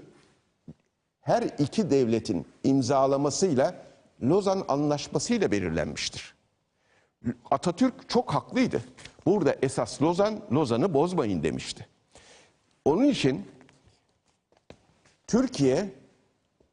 [1.20, 3.74] her iki devletin imzalamasıyla
[4.22, 6.34] Lozan Anlaşması ile belirlenmiştir.
[7.50, 8.82] Atatürk çok haklıydı.
[9.26, 11.86] Burada esas Lozan, Lozan'ı bozmayın demişti.
[12.84, 13.46] Onun için
[15.26, 15.92] Türkiye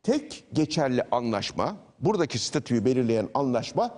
[0.04, 3.96] tek geçerli anlaşma, buradaki statüyü belirleyen anlaşma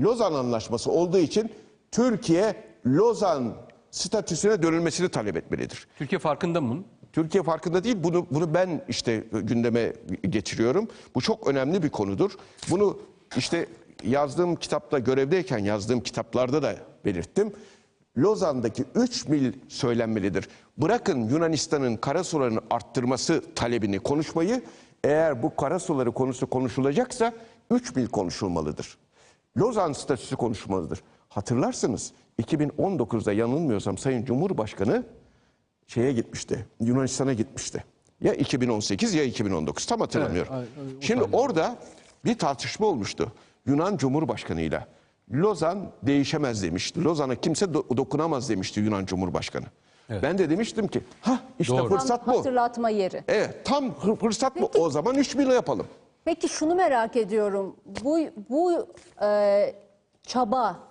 [0.00, 1.52] Lozan Anlaşması olduğu için
[1.90, 3.54] Türkiye Lozan
[3.90, 5.88] statüsüne dönülmesini talep etmelidir.
[5.98, 6.86] Türkiye farkında mı bunun?
[7.12, 7.96] Türkiye farkında değil.
[7.98, 10.88] Bunu bunu ben işte gündeme getiriyorum.
[11.14, 12.30] Bu çok önemli bir konudur.
[12.70, 12.98] Bunu
[13.36, 13.66] işte
[14.04, 17.52] yazdığım kitapta görevdeyken yazdığım kitaplarda da belirttim.
[18.18, 20.48] Lozan'daki 3 mil söylenmelidir.
[20.78, 24.62] Bırakın Yunanistan'ın karasularını arttırması talebini konuşmayı.
[25.04, 27.32] Eğer bu karasuları konusu konuşulacaksa
[27.70, 28.98] 3 mil konuşulmalıdır.
[29.56, 31.02] Lozan statüsü konuşulmalıdır.
[31.28, 35.02] Hatırlarsınız 2019'da yanılmıyorsam Sayın Cumhurbaşkanı
[35.86, 36.66] şeye gitmişti.
[36.80, 37.84] Yunanistan'a gitmişti.
[38.20, 40.52] Ya 2018 ya 2019 tam hatırlamıyorum.
[40.56, 41.76] Evet, ay- ay, o Şimdi orada
[42.24, 43.32] bir tartışma olmuştu.
[43.66, 44.86] Yunan Cumhurbaşkanı'yla.
[45.32, 47.04] Lozan değişemez demişti.
[47.04, 49.66] Lozan'a kimse do- dokunamaz demişti Yunan Cumhurbaşkanı.
[50.22, 51.88] Ben de demiştim ki ha işte Doğru.
[51.88, 52.38] fırsat Tam bu.
[52.38, 53.24] hatırlatma yeri.
[53.28, 54.70] Evet tam fırsat bu.
[54.78, 55.86] O zaman 3 mil yapalım.
[56.24, 57.76] Peki şunu merak ediyorum.
[58.04, 58.18] Bu
[58.50, 58.86] bu
[59.22, 59.74] e,
[60.22, 60.88] çaba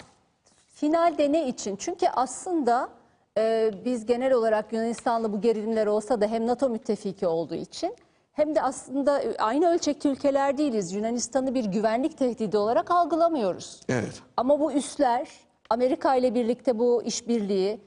[0.80, 1.76] finalde ne için?
[1.76, 2.90] Çünkü aslında
[3.38, 7.96] e, biz genel olarak Yunanistan'la bu gerilimler olsa da hem NATO müttefiki olduğu için
[8.32, 10.94] hem de aslında aynı ölçekte ülkeler değiliz.
[10.94, 13.82] Yunanistan'ı bir güvenlik tehdidi olarak algılamıyoruz.
[13.90, 14.22] Evet.
[14.38, 15.30] Ama bu üsler
[15.70, 17.80] Amerika ile birlikte bu işbirliği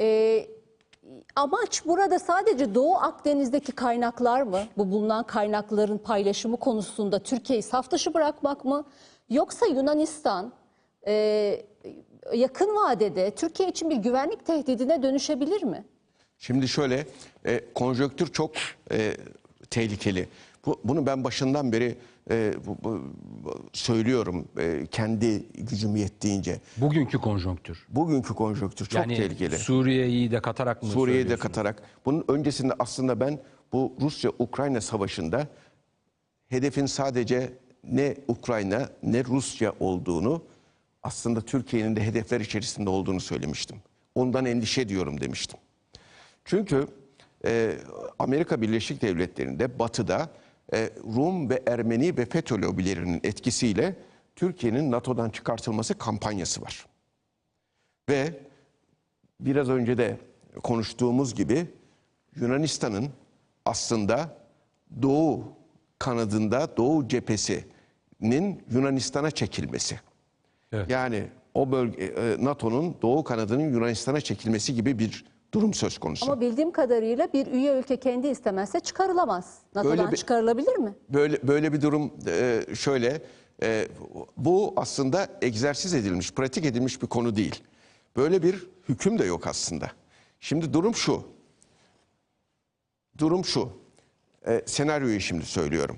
[0.00, 0.46] e,
[1.36, 4.60] amaç burada sadece Doğu Akdeniz'deki kaynaklar mı?
[4.76, 8.84] Bu bulunan kaynakların paylaşımı konusunda Türkiye'yi saf dışı bırakmak mı?
[9.30, 10.52] Yoksa Yunanistan
[11.06, 11.66] e,
[12.34, 15.84] yakın vadede Türkiye için bir güvenlik tehdidine dönüşebilir mi?
[16.38, 17.06] Şimdi şöyle,
[17.46, 18.50] e, konjonktür çok
[18.92, 19.12] e,
[19.70, 20.28] tehlikeli.
[20.66, 21.98] Bu, bunu ben başından beri
[22.30, 23.02] e, bu- bu-
[23.72, 26.60] söylüyorum e, kendi gücüm yettiğince.
[26.76, 27.86] Bugünkü konjonktür.
[27.88, 29.58] Bugünkü konjonktür çok yani tehlikeli.
[29.58, 31.82] Suriye'yi de katarak mı Suriye'yi de katarak.
[32.06, 33.38] Bunun öncesinde aslında ben
[33.72, 35.46] bu Rusya-Ukrayna savaşında
[36.48, 37.52] hedefin sadece
[37.84, 40.42] ne Ukrayna ne Rusya olduğunu
[41.02, 43.76] aslında Türkiye'nin de hedefler içerisinde olduğunu söylemiştim.
[44.14, 45.58] Ondan endişe ediyorum demiştim.
[46.44, 46.86] Çünkü
[47.44, 47.76] e,
[48.18, 50.30] Amerika Birleşik Devletleri'nde batıda
[50.72, 53.96] e, Rum ve Ermeni ve FETÖ lobilerinin etkisiyle
[54.36, 56.86] Türkiye'nin NATO'dan çıkartılması kampanyası var.
[58.08, 58.40] Ve
[59.40, 60.18] biraz önce de
[60.62, 61.66] konuştuğumuz gibi
[62.36, 63.10] Yunanistan'ın
[63.64, 64.38] aslında
[65.02, 65.52] Doğu
[65.98, 70.00] kanadında Doğu cephesinin Yunanistan'a çekilmesi.
[70.72, 70.90] Evet.
[70.90, 76.26] Yani o bölge e, NATO'nun Doğu kanadının Yunanistan'a çekilmesi gibi bir durum söz konusu.
[76.26, 79.58] Ama bildiğim kadarıyla bir üye ülke kendi istemezse çıkarılamaz.
[79.74, 80.94] NATO'dan Böyle bir- çıkarılabilir mi?
[81.08, 83.22] Böyle böyle bir durum e, şöyle
[83.62, 83.88] e,
[84.36, 87.62] bu aslında egzersiz edilmiş, pratik edilmiş bir konu değil.
[88.16, 89.90] Böyle bir hüküm de yok aslında.
[90.40, 91.22] Şimdi durum şu.
[93.18, 93.68] Durum şu.
[94.46, 95.96] E, senaryoyu şimdi söylüyorum.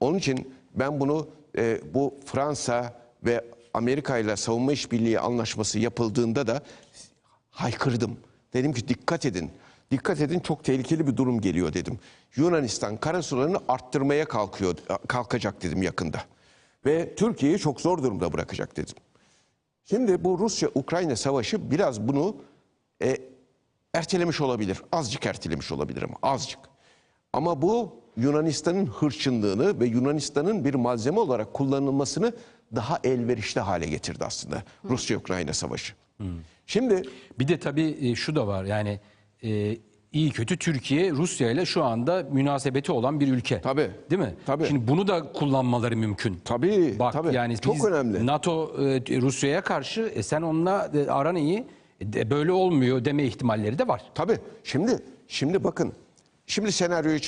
[0.00, 3.44] Onun için ben bunu e, bu Fransa ve
[3.74, 6.62] Amerika ile savunma işbirliği anlaşması yapıldığında da
[7.50, 8.16] haykırdım.
[8.52, 9.50] Dedim ki dikkat edin.
[9.90, 11.98] Dikkat edin çok tehlikeli bir durum geliyor dedim.
[12.36, 14.76] Yunanistan karasularını arttırmaya kalkıyor
[15.08, 16.24] kalkacak dedim yakında.
[16.86, 18.94] Ve Türkiye'yi çok zor durumda bırakacak dedim.
[19.84, 22.36] Şimdi bu Rusya-Ukrayna savaşı biraz bunu
[23.02, 23.16] e,
[23.94, 24.82] ertelemiş olabilir.
[24.92, 26.58] Azıcık ertelemiş olabilir ama azıcık.
[27.32, 32.32] Ama bu Yunanistan'ın hırçınlığını ve Yunanistan'ın bir malzeme olarak kullanılmasını
[32.76, 35.94] daha elverişli hale getirdi aslında Rusya-Ukrayna savaşı.
[36.66, 37.02] Şimdi
[37.38, 39.00] Bir de tabii e, şu da var yani
[39.42, 39.76] e,
[40.12, 43.60] iyi kötü Türkiye Rusya ile şu anda münasebeti olan bir ülke.
[43.60, 43.90] Tabii.
[44.10, 44.34] Değil mi?
[44.46, 44.66] Tabii.
[44.66, 46.40] Şimdi bunu da kullanmaları mümkün.
[46.44, 47.34] Tabii, Bak tabii.
[47.34, 48.26] yani Çok biz önemli.
[48.26, 51.64] NATO e, Rusya'ya karşı e, sen onunla e, aran iyi
[52.14, 54.02] e, böyle olmuyor deme ihtimalleri de var.
[54.14, 54.38] Tabii.
[54.64, 55.92] Şimdi Şimdi bakın,
[56.46, 57.18] şimdi senaryoyu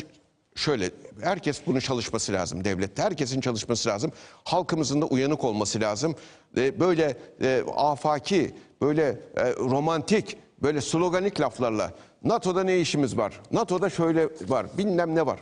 [0.57, 0.91] şöyle,
[1.21, 3.03] herkes bunun çalışması lazım devlette.
[3.03, 4.13] Herkesin çalışması lazım.
[4.45, 6.15] Halkımızın da uyanık olması lazım.
[6.57, 11.93] E, böyle e, afaki, böyle e, romantik, böyle sloganik laflarla
[12.25, 13.41] NATO'da ne işimiz var?
[13.53, 15.41] NATO'da şöyle var, bilmem ne var.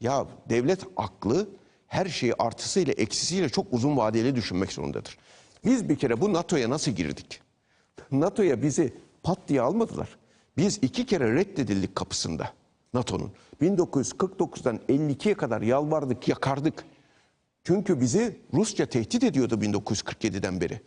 [0.00, 1.48] Ya devlet aklı
[1.86, 5.18] her şeyi artısıyla eksisiyle çok uzun vadeli düşünmek zorundadır.
[5.64, 7.40] Biz bir kere bu NATO'ya nasıl girdik?
[8.10, 10.18] NATO'ya bizi pat diye almadılar.
[10.56, 12.52] Biz iki kere reddedildik kapısında
[12.94, 13.32] NATO'nun.
[13.62, 16.84] 1949'dan 52'ye kadar yalvardık, yakardık.
[17.64, 20.80] Çünkü bizi Rusya tehdit ediyordu 1947'den beri.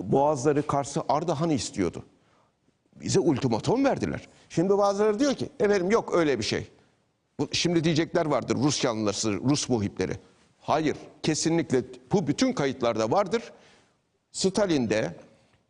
[0.00, 2.04] Boğazları, Kars'ı, Ardahan'ı istiyordu.
[3.00, 4.28] Bize ultimatom verdiler.
[4.48, 6.70] Şimdi bazıları diyor ki efendim yok öyle bir şey.
[7.52, 10.12] Şimdi diyecekler vardır Rus yanlısı, Rus muhipleri.
[10.58, 13.52] Hayır kesinlikle bu bütün kayıtlarda vardır.
[14.32, 15.16] Stalin'de,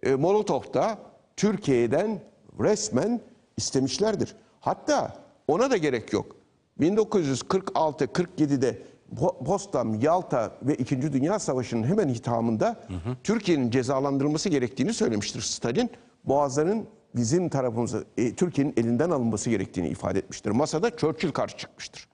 [0.03, 0.99] e, Molotov'da
[1.37, 2.21] Türkiye'den
[2.61, 3.21] resmen
[3.57, 4.37] istemişlerdir.
[4.61, 5.17] Hatta
[5.49, 6.37] ona da gerek yok.
[6.81, 8.83] 1946-47'de
[9.17, 12.81] Bo- Potsdam, Yalta ve İkinci Dünya Savaşı'nın hemen hitamında
[13.25, 15.91] Türkiye'nin cezalandırılması gerektiğini söylemiştir Stalin.
[16.25, 20.51] Boğazların bizim tarafımıza, e, Türkiye'nin elinden alınması gerektiğini ifade etmiştir.
[20.51, 22.09] Masada Churchill karşı çıkmıştır.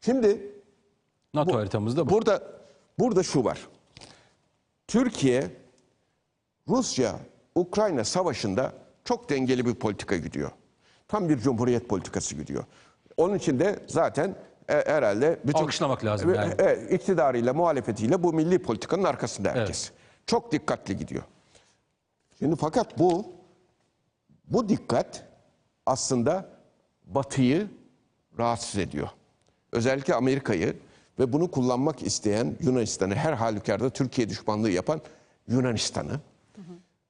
[0.00, 0.40] Şimdi
[1.34, 2.10] NATO haritamızda bu.
[2.10, 2.42] Burada
[2.98, 3.68] burada şu var.
[4.88, 5.50] Türkiye
[6.68, 7.18] Rusya
[7.54, 8.72] Ukrayna savaşında
[9.04, 10.50] çok dengeli bir politika gidiyor.
[11.08, 12.64] Tam bir cumhuriyet politikası gidiyor.
[13.16, 14.36] Onun için de zaten
[14.68, 16.54] e, herhalde bütün Alkışlamak lazım yani.
[16.58, 19.90] Evet, iktidarıyla, muhalefetiyle bu milli politikanın arkasında herkes.
[20.26, 21.22] Çok dikkatli gidiyor.
[22.38, 23.26] Şimdi fakat bu
[24.44, 25.26] bu dikkat
[25.86, 26.48] aslında
[27.06, 27.68] Batı'yı
[28.38, 29.08] rahatsız ediyor.
[29.72, 30.76] Özellikle Amerika'yı
[31.18, 35.00] ve bunu kullanmak isteyen Yunanistan'ı her halükarda Türkiye düşmanlığı yapan
[35.48, 36.20] Yunanistan'ı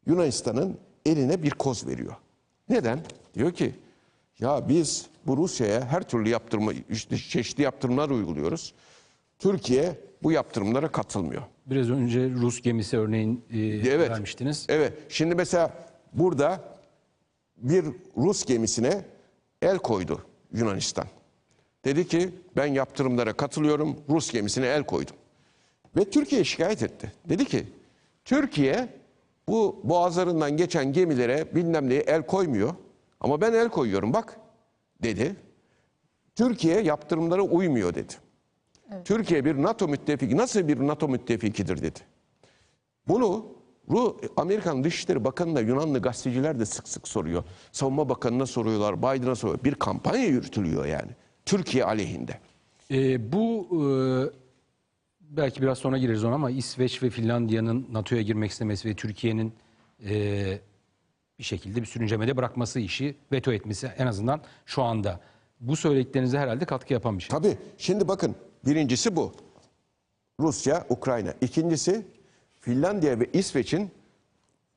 [0.07, 2.17] Yunanistan'ın eline bir koz veriyor.
[2.69, 3.01] Neden?
[3.35, 3.75] Diyor ki
[4.41, 8.75] ya biz bu Rusya'ya her türlü yaptırma, işte çeşitli yaptırımlar uyguluyoruz.
[9.39, 11.43] Türkiye bu yaptırımlara katılmıyor.
[11.67, 14.11] Biraz önce Rus gemisi örneğin e, Evet.
[14.11, 14.67] vermiştiniz.
[14.69, 14.93] Evet.
[15.09, 15.73] Şimdi mesela
[16.13, 16.61] burada
[17.57, 17.85] bir
[18.17, 19.05] Rus gemisine
[19.63, 20.23] el koydu
[20.53, 21.07] Yunanistan.
[21.85, 23.97] Dedi ki ben yaptırımlara katılıyorum.
[24.09, 25.17] Rus gemisine el koydum.
[25.97, 27.13] Ve Türkiye şikayet etti.
[27.29, 27.67] Dedi ki
[28.25, 28.89] Türkiye
[29.49, 32.75] bu boğazlarından geçen gemilere bilmem neye el koymuyor.
[33.21, 34.41] Ama ben el koyuyorum bak
[35.03, 35.37] dedi.
[36.35, 38.13] Türkiye yaptırımlara uymuyor dedi.
[39.05, 42.01] Türkiye bir NATO müttefiki nasıl bir NATO müttefikidir dedi.
[43.09, 43.47] Bunu
[43.91, 47.45] Ru Amerikan Dışişleri Bakanı'na Yunanlı gazeteciler de sık sık soruyor.
[47.73, 49.65] Savunma Bakanı'na soruyorlar, Biden'a soruyor.
[49.65, 51.11] Bir kampanya yürütülüyor yani.
[51.47, 52.41] Türkiye aleyhinde.
[52.91, 53.85] E, bu e,
[55.21, 59.53] belki biraz sonra gireriz ona ama İsveç ve Finlandiya'nın NATO'ya girmek istemesi ve Türkiye'nin
[60.09, 60.59] e,
[61.39, 65.21] bir şekilde bir sürüncemede bırakması işi veto etmesi en azından şu anda.
[65.61, 67.31] Bu söylediklerinize herhalde katkı yapan bir şey.
[67.31, 69.33] Tabii şimdi bakın birincisi bu.
[70.41, 71.35] Rusya, Ukrayna.
[71.41, 72.07] İkincisi
[72.61, 73.91] Finlandiya ve İsveç'in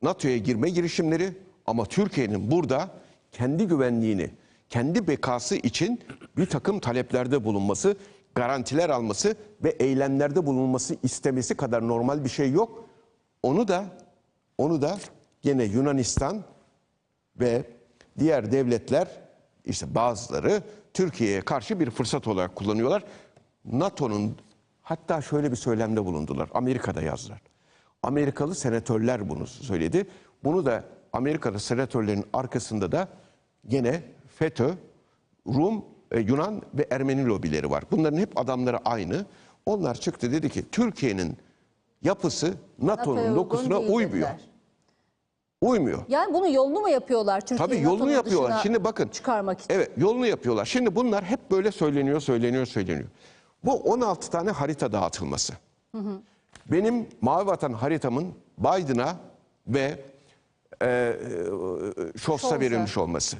[0.02, 1.32] NATO'ya girme girişimleri
[1.66, 2.90] ama Türkiye'nin burada
[3.32, 4.30] kendi güvenliğini,
[4.68, 6.00] kendi bekası için
[6.36, 7.96] bir takım taleplerde bulunması,
[8.34, 12.88] garantiler alması ve eylemlerde bulunması istemesi kadar normal bir şey yok.
[13.42, 13.84] Onu da
[14.58, 14.98] onu da
[15.42, 16.44] gene Yunanistan
[17.36, 17.64] ve
[18.18, 19.08] diğer devletler
[19.64, 20.62] işte bazıları
[20.94, 23.04] Türkiye'ye karşı bir fırsat olarak kullanıyorlar.
[23.64, 24.36] NATO'nun
[24.82, 26.48] hatta şöyle bir söylemde bulundular.
[26.54, 27.42] Amerika'da yazdılar.
[28.02, 30.06] Amerikalı senatörler bunu söyledi.
[30.44, 33.08] Bunu da Amerikalı senatörlerin arkasında da
[33.68, 34.70] gene FETÖ,
[35.46, 37.84] Rum, e, Yunan ve Ermeni lobileri var.
[37.90, 39.26] Bunların hep adamları aynı.
[39.66, 41.36] Onlar çıktı dedi ki Türkiye'nin
[42.02, 44.28] yapısı NATO'nun uygun dokusuna uymuyor.
[45.60, 46.02] Uymuyor.
[46.08, 48.60] Yani bunu yolunu mu yapıyorlar Türkiye Tabii yolunu yapıyorlar.
[48.62, 49.08] Şimdi bakın.
[49.08, 49.74] çıkarmak için.
[49.74, 50.64] Evet yolunu yapıyorlar.
[50.64, 53.08] Şimdi bunlar hep böyle söyleniyor, söyleniyor, söyleniyor.
[53.64, 55.52] Bu 16 tane harita dağıtılması.
[56.66, 59.16] Benim Mavi Vatan haritamın Biden'a
[59.66, 60.04] ve
[60.82, 62.60] e, e, Scholz'a.
[62.60, 63.36] verilmiş olması.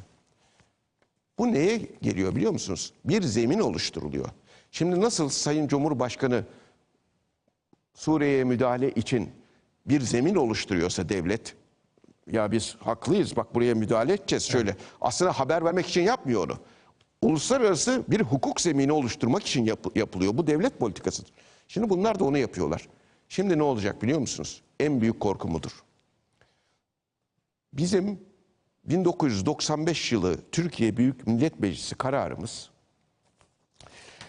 [1.39, 2.93] Bu neye geliyor biliyor musunuz?
[3.05, 4.29] Bir zemin oluşturuluyor.
[4.71, 6.45] Şimdi nasıl Sayın Cumhurbaşkanı
[7.95, 9.31] Suriye'ye müdahale için
[9.87, 11.57] bir zemin oluşturuyorsa devlet,
[12.33, 14.77] ya biz haklıyız bak buraya müdahale edeceğiz şöyle.
[15.01, 16.59] Aslında haber vermek için yapmıyor onu.
[17.23, 20.37] Uluslararası bir hukuk zemini oluşturmak için yap- yapılıyor.
[20.39, 21.33] Bu devlet politikasıdır.
[21.69, 22.89] Şimdi bunlar da onu yapıyorlar.
[23.29, 24.63] Şimdi ne olacak biliyor musunuz?
[24.81, 25.71] En büyük korkumudur.
[27.73, 28.21] Bizim
[28.85, 32.71] 1995 yılı Türkiye Büyük Millet Meclisi kararımız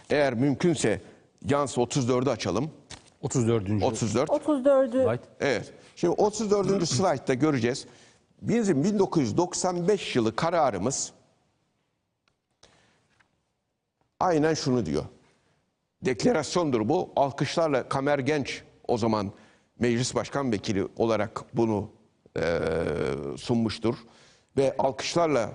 [0.09, 1.01] eğer mümkünse
[1.49, 2.71] Yans 34'ü açalım.
[3.21, 3.83] 34.
[3.83, 4.29] 34.
[4.29, 5.21] 34'ü Right.
[5.39, 5.73] Evet.
[6.01, 6.87] Şimdi 34.
[6.87, 7.85] slaytta göreceğiz.
[8.41, 11.11] Bizim 1995 yılı kararımız
[14.19, 15.03] aynen şunu diyor.
[16.05, 17.09] Deklarasyondur bu.
[17.15, 19.31] Alkışlarla Kamer Genç o zaman
[19.79, 21.89] meclis başkan vekili olarak bunu
[22.35, 22.43] eee,
[23.37, 23.95] sunmuştur.
[24.57, 25.51] Ve alkışlarla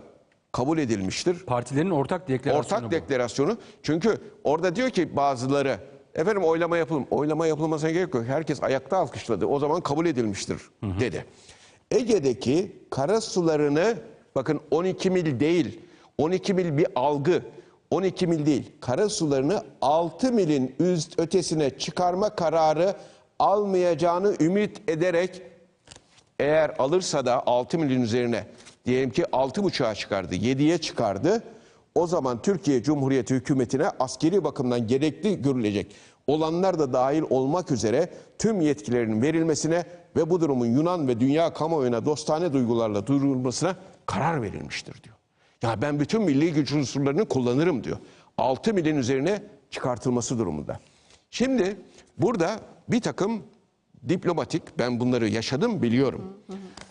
[0.53, 1.47] kabul edilmiştir.
[1.47, 2.91] Partilerin ortak deklarasyonu Ortak bu.
[2.91, 3.59] deklarasyonu.
[3.83, 5.81] Çünkü orada diyor ki bazıları
[6.17, 7.07] efendim oylama yapalım.
[7.11, 8.25] Oylama yapılmasına gerek yok.
[8.25, 9.47] Herkes ayakta alkışladı.
[9.47, 10.61] O zaman kabul edilmiştir
[11.01, 11.25] dedi.
[11.91, 13.99] Ege'deki kara sularını
[14.35, 15.81] bakın 12 mil değil.
[16.19, 17.43] 12 mil bir algı.
[17.91, 18.73] 12 mil değil.
[18.81, 22.95] Kara sularını 6 milin üst ötesine çıkarma kararı
[23.39, 25.43] almayacağını ümit ederek
[26.39, 28.45] eğer alırsa da 6 milyon üzerine
[28.87, 31.43] diyelim ki 6,5'a çıkardı, 7'ye çıkardı.
[31.97, 35.95] O zaman Türkiye Cumhuriyeti hükümetine askeri bakımdan gerekli görülecek
[36.27, 39.85] olanlar da dahil olmak üzere tüm yetkilerin verilmesine
[40.17, 45.17] ve bu durumun Yunan ve dünya kamuoyuna dostane duygularla duyurulmasına karar verilmiştir diyor.
[45.63, 47.99] Ya ben bütün milli güç unsurlarını kullanırım diyor.
[48.39, 50.81] 6 milin üzerine çıkartılması durumunda.
[51.31, 51.77] Şimdi
[52.19, 53.43] burada bir takım
[54.09, 56.23] diplomatik ben bunları yaşadım biliyorum.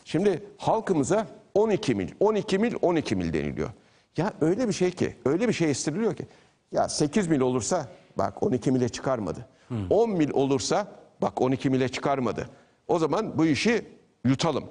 [0.05, 3.69] Şimdi halkımıza 12 mil, 12 mil, 12 mil deniliyor.
[4.17, 6.25] Ya öyle bir şey ki, öyle bir şey istiriliyor ki.
[6.71, 9.45] Ya 8 mil olursa bak 12 mile çıkarmadı.
[9.89, 10.87] 10 mil olursa
[11.21, 12.49] bak 12 mile çıkarmadı.
[12.87, 13.85] O zaman bu işi
[14.25, 14.63] yutalım.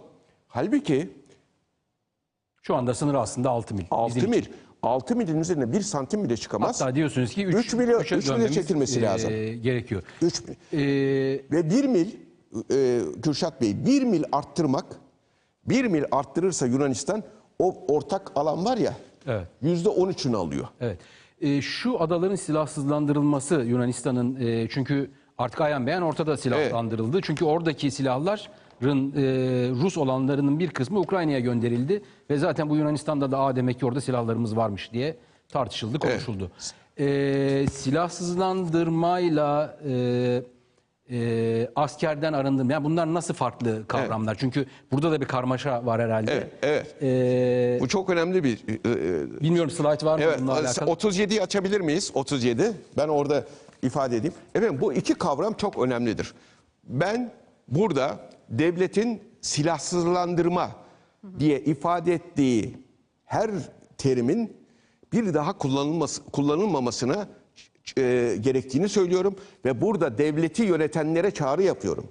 [0.49, 1.11] Halbuki
[2.63, 3.85] Şu anda sınır aslında 6 mil.
[3.91, 4.45] 6 Bizim mil,
[4.83, 6.81] 6 milin üzerine 1 santim bile çıkamaz.
[6.81, 9.31] Hatta diyorsunuz ki 3 Üç milyon- üç milyon çekilmesi lazım.
[9.63, 10.03] gerekiyor.
[10.23, 10.55] 3 mil.
[10.73, 10.79] E,
[11.53, 12.07] Ve 1 mil
[12.73, 14.85] e, Kürşat Bey 1 mil arttırmak
[15.67, 17.23] 1 mil arttırırsa Yunanistan
[17.59, 18.95] o ortak alan var ya
[19.27, 19.47] Evet.
[19.63, 20.69] yüzde 13'ünü alıyor.
[20.81, 20.99] Evet.
[21.41, 27.21] Ee, şu adaların silahsızlandırılması Yunanistan'ın e, çünkü artık ayan beyan ortada silahlandırıldı.
[27.23, 29.23] Çünkü oradaki silahların e,
[29.83, 34.01] Rus olanlarının bir kısmı Ukrayna'ya gönderildi ve zaten bu Yunanistan'da da Aa demek ki orada
[34.01, 35.17] silahlarımız varmış diye
[35.49, 36.51] tartışıldı, konuşuldu.
[36.99, 40.43] Ee, silahsızlandırmayla e,
[41.11, 44.35] e, askerden arındırma yani bunlar nasıl farklı kavramlar?
[44.35, 46.33] Çünkü burada da bir karmaşa var herhalde.
[46.33, 47.03] Evet, evet.
[47.03, 50.91] Ee, Bu çok önemli bir e, e, bilmiyorum slide var mı Evet, bununla alakalı?
[50.91, 52.11] 37'yi açabilir miyiz?
[52.15, 52.73] 37.
[52.97, 53.45] Ben orada
[53.83, 54.35] ifade edeyim.
[54.55, 56.35] Efendim bu iki kavram çok önemlidir.
[56.85, 57.33] Ben
[57.69, 60.71] burada devletin silahsızlandırma
[61.39, 62.77] diye ifade ettiği
[63.25, 63.51] her
[63.99, 64.57] terimin
[65.13, 67.29] bir daha kullanılması, kullanılmamasına
[67.99, 72.09] e, gerektiğini söylüyorum ve burada devleti yönetenlere çağrı yapıyorum.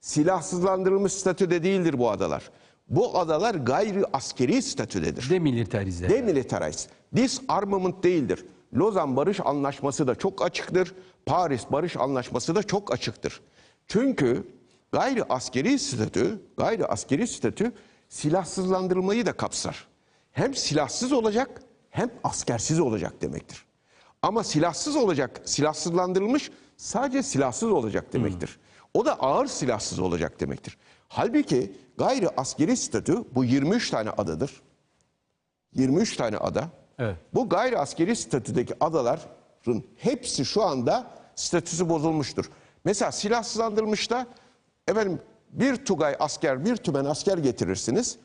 [0.00, 2.50] Silahsızlandırılmış statüde değildir bu adalar.
[2.88, 5.30] Bu adalar gayri askeri statüdedir.
[5.30, 6.08] Demilitarize.
[6.08, 6.88] Demilitarize.
[7.16, 8.44] Disarmament değildir.
[8.74, 10.94] Lozan Barış Anlaşması da çok açıktır.
[11.26, 13.40] Paris Barış Anlaşması da çok açıktır.
[13.86, 14.48] Çünkü
[14.92, 17.72] gayri askeri statü, gayri askeri statü
[18.08, 19.88] silahsızlandırılmayı da kapsar.
[20.32, 23.63] Hem silahsız olacak hem askersiz olacak demektir.
[24.24, 28.58] Ama silahsız olacak, silahsızlandırılmış sadece silahsız olacak demektir.
[28.94, 30.78] O da ağır silahsız olacak demektir.
[31.08, 34.62] Halbuki gayri askeri statü bu 23 tane adadır.
[35.74, 36.68] 23 tane ada.
[36.98, 37.16] Evet.
[37.34, 42.50] Bu gayri askeri statüdeki adaların hepsi şu anda statüsü bozulmuştur.
[42.84, 44.26] Mesela silahsızlandırılmışta
[44.88, 48.18] efendim bir tugay asker, bir tümen asker getirirsiniz.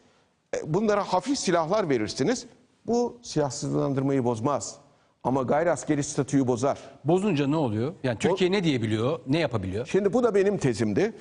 [0.56, 2.46] E, Bunlara hafif silahlar verirsiniz.
[2.88, 4.80] Bu silahsızlandırmayı bozmaz.
[5.24, 6.80] Ama gayri askeri statüyü bozar.
[7.04, 7.94] Bozunca ne oluyor?
[8.04, 9.20] Yani Türkiye ne diyebiliyor?
[9.28, 9.86] Ne yapabiliyor?
[9.86, 11.14] Şimdi bu da benim tezimdi.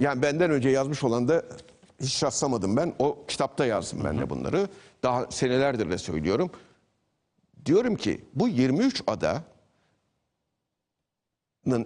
[0.00, 1.42] Yani benden önce yazmış olan da
[2.00, 2.94] hiç rastlamadım ben.
[2.98, 4.68] O kitapta yazdım ben de bunları.
[5.02, 6.50] Daha senelerdir de söylüyorum.
[7.66, 9.42] Diyorum ki bu 23 adanın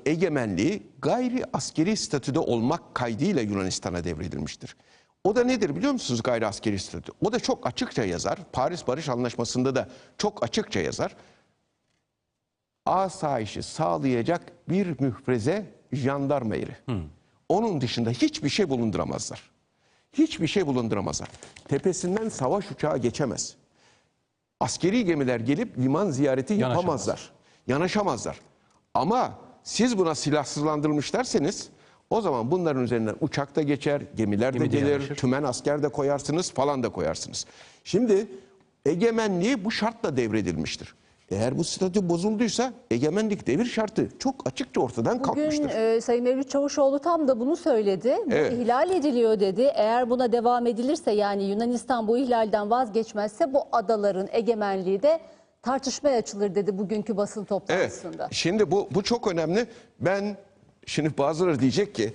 [0.07, 4.77] egemenliği gayri askeri statüde olmak kaydıyla Yunanistan'a devredilmiştir.
[5.25, 7.13] O da nedir biliyor musunuz gayri askeri statü?
[7.25, 8.39] O da çok açıkça yazar.
[8.53, 11.17] Paris Barış Anlaşması'nda da çok açıkça yazar
[12.87, 16.77] asayişi sağlayacak bir müfreze jandarma eri.
[17.49, 19.51] Onun dışında hiçbir şey bulunduramazlar.
[20.13, 21.29] Hiçbir şey bulunduramazlar.
[21.69, 23.55] Tepesinden savaş uçağı geçemez.
[24.61, 26.77] Askeri gemiler gelip liman ziyareti Yanaşamaz.
[26.83, 27.31] yapamazlar.
[27.67, 28.41] Yanaşamazlar.
[28.95, 31.69] Ama siz buna silahsızlandırılmış derseniz
[32.11, 35.17] o zaman bunların üzerinden uçak da geçer, gemiler de Gemi de gelir, yanaşır.
[35.17, 37.47] tümen asker de koyarsınız falan da koyarsınız.
[37.85, 38.27] Şimdi
[38.87, 40.95] egemenliği bu şartla devredilmiştir.
[41.31, 45.71] Eğer bu statü bozulduysa egemenlik devir şartı çok açıkça ortadan Bugün kalkmıştır.
[45.71, 48.17] e, Sayın Mevlüt Çavuşoğlu tam da bunu söyledi.
[48.27, 48.53] Bu Evet.
[48.53, 49.63] ihlal ediliyor dedi.
[49.75, 55.21] Eğer buna devam edilirse yani Yunanistan bu ihlalden vazgeçmezse bu adaların egemenliği de
[55.63, 57.49] tartışmaya açılır dedi bugünkü basın Evet.
[57.49, 58.29] toplantısında.
[58.31, 59.67] Şimdi bu bu çok önemli.
[60.01, 60.37] Ben
[60.87, 62.15] şimdi bazıları diyecek ki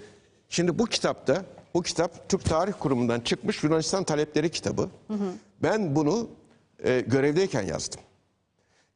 [0.50, 1.42] şimdi bu kitapta
[1.74, 4.90] bu kitap Türk Tarih Kurumu'ndan çıkmış Yunanistan talepleri kitabı.
[5.64, 6.28] Ben bunu
[6.84, 8.02] e, görevdeyken yazdım.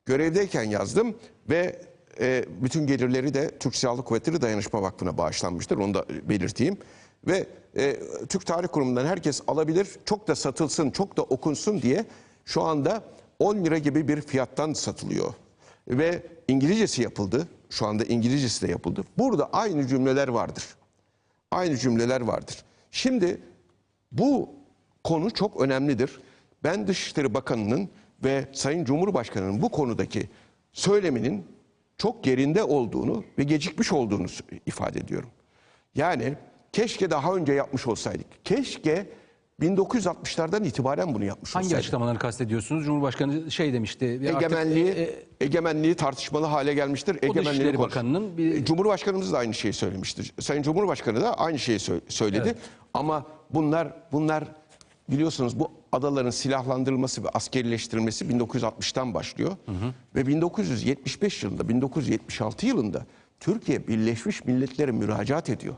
[0.09, 1.15] Görevdeyken yazdım
[1.49, 1.81] ve
[2.19, 5.77] e, bütün gelirleri de Türk Silahlı Kuvvetleri Dayanışma Vakfı'na bağışlanmıştır.
[5.77, 6.77] Onu da belirteyim.
[7.27, 7.47] Ve
[7.77, 7.99] e,
[8.29, 9.87] Türk Tarih Kurumu'ndan herkes alabilir.
[10.05, 12.05] Çok da satılsın, çok da okunsun diye
[12.45, 13.03] şu anda
[13.39, 15.33] 10 lira gibi bir fiyattan satılıyor.
[15.87, 17.47] Ve İngilizcesi yapıldı.
[17.69, 19.03] Şu anda İngilizcesi de yapıldı.
[19.17, 20.63] Burada aynı cümleler vardır.
[21.51, 22.63] Aynı cümleler vardır.
[22.91, 23.41] Şimdi
[24.11, 24.49] bu
[25.03, 26.21] konu çok önemlidir.
[26.63, 27.89] Ben Dışişleri Bakanı'nın
[28.23, 30.29] ve Sayın Cumhurbaşkanı'nın bu konudaki
[30.73, 31.43] söyleminin
[31.97, 34.25] çok yerinde olduğunu ve gecikmiş olduğunu
[34.65, 35.29] ifade ediyorum.
[35.95, 36.33] Yani
[36.73, 38.45] keşke daha önce yapmış olsaydık.
[38.45, 39.05] Keşke
[39.61, 41.79] 1960'lardan itibaren bunu yapmış Hangi olsaydık.
[41.79, 42.85] açıklamaları kastediyorsunuz?
[42.85, 44.05] Cumhurbaşkanı şey demişti.
[44.05, 47.17] "Ya artık, Egemenliği, e, e, egemenliği tartışmalı hale gelmiştir.
[47.21, 50.33] Egemenliği konuş- Bakanı'nın bir- E, Cumhurbaşkanımız da aynı şeyi söylemiştir.
[50.39, 52.55] Sayın Cumhurbaşkanı da aynı şeyi sö- söyledi.
[52.93, 54.43] Ama bunlar bunlar
[55.09, 59.51] biliyorsunuz bu adaların silahlandırılması ve askerileştirilmesi 1960'tan başlıyor.
[60.15, 63.05] Ve 1975 yılında, 1976 yılında
[63.39, 65.73] Türkiye Birleşmiş Milletler'e müracaat ediyor.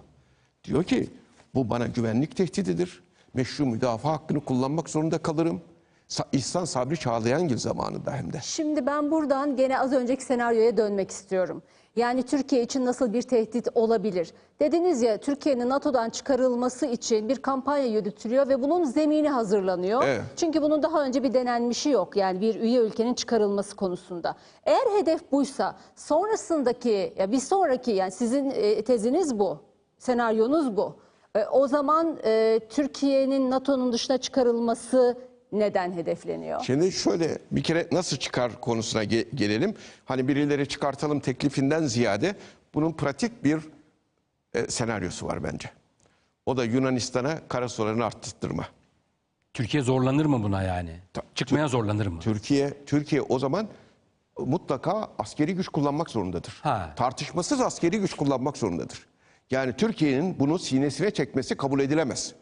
[0.63, 1.09] Diyor ki
[1.55, 3.03] bu bana güvenlik tehdididir.
[3.33, 5.61] Meşru müdafaa hakkını kullanmak zorunda kalırım.
[6.09, 8.39] Sa- İhsan Sabri Çağlayangil zamanında hem de.
[8.43, 11.61] Şimdi ben buradan gene az önceki senaryoya dönmek istiyorum.
[11.95, 14.33] Yani Türkiye için nasıl bir tehdit olabilir?
[14.59, 20.03] Dediniz ya Türkiye'nin NATO'dan çıkarılması için bir kampanya yürütülüyor ve bunun zemini hazırlanıyor.
[20.05, 20.21] Evet.
[20.35, 22.15] Çünkü bunun daha önce bir denenmişi yok.
[22.15, 24.35] Yani bir üye ülkenin çıkarılması konusunda.
[24.65, 29.59] Eğer hedef buysa sonrasındaki ya bir sonraki yani sizin e, teziniz bu.
[29.97, 30.95] Senaryonuz bu.
[31.35, 35.17] E, o zaman e, Türkiye'nin NATO'nun dışına çıkarılması
[35.51, 36.61] neden hedefleniyor?
[36.63, 39.75] Şimdi şöyle bir kere nasıl çıkar konusuna ge- gelelim.
[40.05, 42.35] Hani birileri çıkartalım teklifinden ziyade
[42.73, 43.59] bunun pratik bir
[44.53, 45.69] e, senaryosu var bence.
[46.45, 48.65] O da Yunanistan'a kara sularını arttırma.
[49.53, 50.95] Türkiye zorlanır mı buna yani?
[51.35, 52.19] Çıkmaya zorlanır mı?
[52.19, 53.67] Türkiye Türkiye o zaman
[54.39, 56.59] mutlaka askeri güç kullanmak zorundadır.
[56.63, 56.93] Ha.
[56.95, 59.05] Tartışmasız askeri güç kullanmak zorundadır.
[59.51, 62.35] Yani Türkiye'nin bunu sinesine çekmesi kabul edilemez.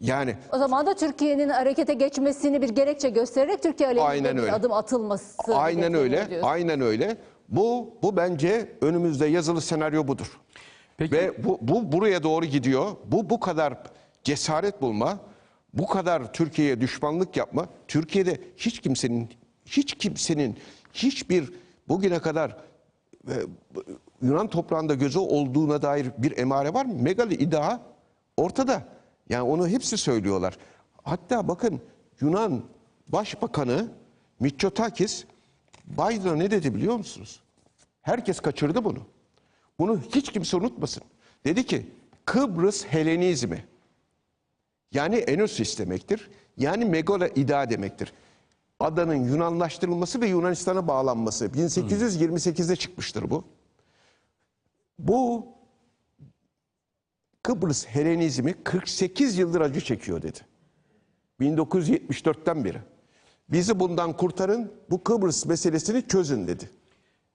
[0.00, 4.52] Yani O zaman da Türkiye'nin harekete geçmesini bir gerekçe göstererek Türkiye aleyhine bir öyle.
[4.52, 5.54] adım atılması.
[5.54, 6.28] Aynen öyle.
[6.30, 6.48] diyorsun.
[6.48, 7.16] Aynen öyle.
[7.48, 10.40] Bu bu bence önümüzde yazılı senaryo budur.
[10.96, 11.12] Peki.
[11.12, 12.90] Ve bu, bu buraya doğru gidiyor.
[13.04, 13.74] Bu bu kadar
[14.24, 15.18] cesaret bulma,
[15.74, 17.66] bu kadar Türkiye'ye düşmanlık yapma.
[17.88, 19.28] Türkiye'de hiç kimsenin
[19.66, 20.56] hiç kimsenin
[20.92, 21.52] hiçbir
[21.88, 22.56] bugüne kadar
[23.28, 23.34] e,
[24.22, 26.94] Yunan toprağında gözü olduğuna dair bir emare var mı?
[26.94, 27.78] Megali iddia
[28.36, 28.82] ortada.
[29.28, 30.58] Yani onu hepsi söylüyorlar.
[31.02, 31.80] Hatta bakın
[32.20, 32.62] Yunan
[33.08, 33.88] Başbakanı
[34.40, 35.24] Mitsotakis
[35.86, 37.40] Biden'a ne dedi biliyor musunuz?
[38.02, 38.98] Herkes kaçırdı bunu.
[39.78, 41.02] Bunu hiç kimse unutmasın.
[41.44, 41.86] Dedi ki
[42.24, 43.64] Kıbrıs Helenizmi
[44.92, 46.30] yani Enosis demektir.
[46.56, 48.12] Yani Megala İda demektir.
[48.80, 51.46] Adanın Yunanlaştırılması ve Yunanistan'a bağlanması.
[51.46, 53.44] 1828'de çıkmıştır bu.
[54.98, 55.46] Bu
[57.44, 60.38] Kıbrıs Helenizmi 48 yıldır acı çekiyor dedi.
[61.40, 62.78] 1974'ten beri.
[63.48, 66.70] Bizi bundan kurtarın, bu Kıbrıs meselesini çözün dedi.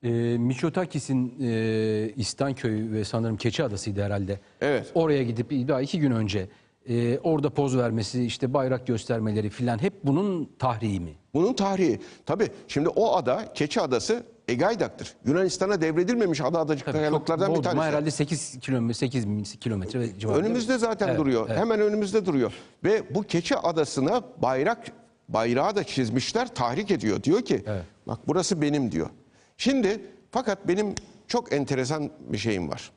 [0.04, 4.40] E, Miçotakis'in e, İstanköy ve sanırım Keçiadası'ydı herhalde.
[4.62, 4.92] Evet.
[4.94, 6.50] Oraya gidip daha iki gün önce
[6.88, 11.14] e, orada poz vermesi, işte bayrak göstermeleri filan hep bunun tahriği mi?
[11.34, 12.00] Bunun tarihi.
[12.26, 15.14] Tabii şimdi o ada, Keçi Adası Egaydak'tır.
[15.26, 17.84] Yunanistan'a devredilmemiş ada adacık kayalıklardan bir tanesi.
[17.88, 19.26] herhalde 8 kilometre 8
[19.60, 20.46] kilometre civarında.
[20.46, 21.46] Önümüzde zaten Evet, duruyor.
[21.50, 21.60] evet.
[21.60, 22.54] Hemen önümüzde duruyor.
[22.84, 24.92] Ve bu Keçi Adası'na bayrak
[25.30, 27.24] bayrağı da çizmişler, tahrik ediyor.
[27.24, 27.64] Diyor ki
[28.08, 29.10] bak burası benim diyor.
[29.58, 30.02] Şimdi
[30.32, 30.96] fakat benim
[31.28, 32.92] çok enteresan bir şeyim var.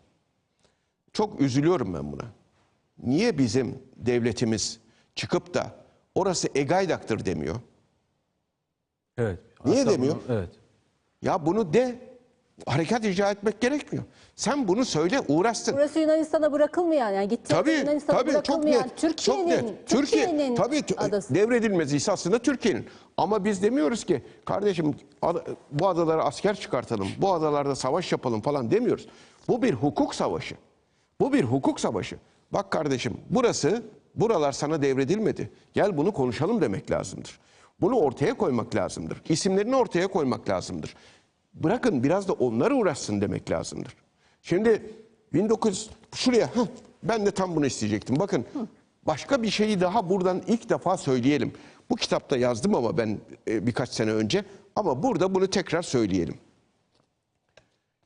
[1.13, 2.23] Çok üzülüyorum ben buna.
[3.03, 4.81] Niye bizim devletimiz
[5.15, 5.67] çıkıp da
[6.15, 7.57] orası Egaydak'tır demiyor?
[9.19, 9.39] Evet.
[9.65, 10.15] Niye demiyor?
[10.29, 10.49] bunu- evet.
[11.23, 12.13] Ya bunu de.
[12.67, 14.05] Harekat icra etmek gerekmiyor.
[14.37, 15.75] Sen bunu söyle uğraşsın.
[15.77, 18.97] Burası Yunanistan'a bırakılmayan yani gittiğinde Tabii Yunanistan'a tabii çok bırakılmayan net.
[18.97, 19.77] Türkiye'nin.
[19.87, 21.35] Türkiye Türkiye'nin tabii adası.
[21.35, 22.87] devredilmesi aslında Türkiye'nin.
[23.17, 24.95] Ama biz demiyoruz ki kardeşim
[25.71, 27.09] bu adalara asker çıkartalım.
[27.19, 29.07] Bu adalarda savaş yapalım falan demiyoruz.
[29.49, 30.55] Bu bir hukuk savaşı.
[31.21, 32.17] Bu bir hukuk savaşı.
[32.53, 33.83] Bak kardeşim burası
[34.15, 35.51] buralar sana devredilmedi.
[35.75, 37.41] Gel bunu konuşalım demek lazımdır.
[37.81, 39.23] Bunu ortaya koymak lazımdır.
[39.29, 40.95] İsimlerini ortaya koymak lazımdır.
[41.55, 43.97] Bırakın biraz da onlar uğraşsın demek lazımdır.
[44.43, 44.91] Şimdi
[45.41, 46.67] 19 şuraya heh,
[47.03, 48.19] ben de tam bunu isteyecektim.
[48.19, 48.45] Bakın
[49.07, 51.53] başka bir şeyi daha buradan ilk defa söyleyelim.
[51.91, 54.45] Bu kitapta yazdım ama ben e, birkaç sene önce
[54.77, 56.35] ama burada bunu tekrar söyleyelim.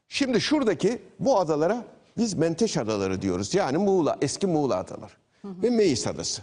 [0.09, 1.85] Şimdi şuradaki bu adalara
[2.19, 3.55] biz Menteş Adaları diyoruz.
[3.55, 5.13] Yani Muğla, eski Muğla Adaları
[5.45, 6.43] ve Meis Adası.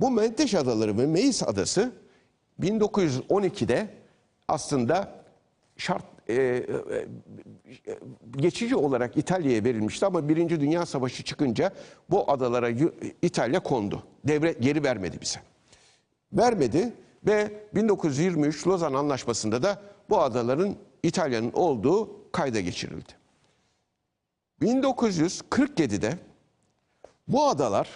[0.00, 1.92] Bu Menteş Adaları ve Meis Adası
[2.60, 3.88] 1912'de
[4.48, 5.24] aslında
[5.76, 6.38] şart e, e,
[7.86, 7.98] e,
[8.36, 11.72] geçici olarak İtalya'ya verilmişti ama Birinci Dünya Savaşı çıkınca
[12.10, 12.70] bu adalara
[13.22, 14.02] İtalya kondu.
[14.24, 15.40] Devre geri vermedi bize.
[16.32, 16.92] Vermedi
[17.26, 23.12] ve 1923 Lozan Anlaşması'nda da bu adaların İtalya'nın olduğu kayda geçirildi.
[24.62, 26.18] 1947'de
[27.28, 27.88] bu adalar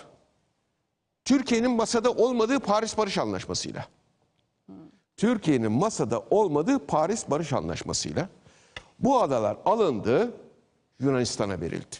[1.25, 3.87] Türkiye'nin masada olmadığı Paris Barış Anlaşması'yla
[5.17, 8.29] Türkiye'nin masada olmadığı Paris Barış Anlaşması'yla
[8.99, 10.35] bu adalar alındı,
[11.01, 11.97] Yunanistan'a verildi.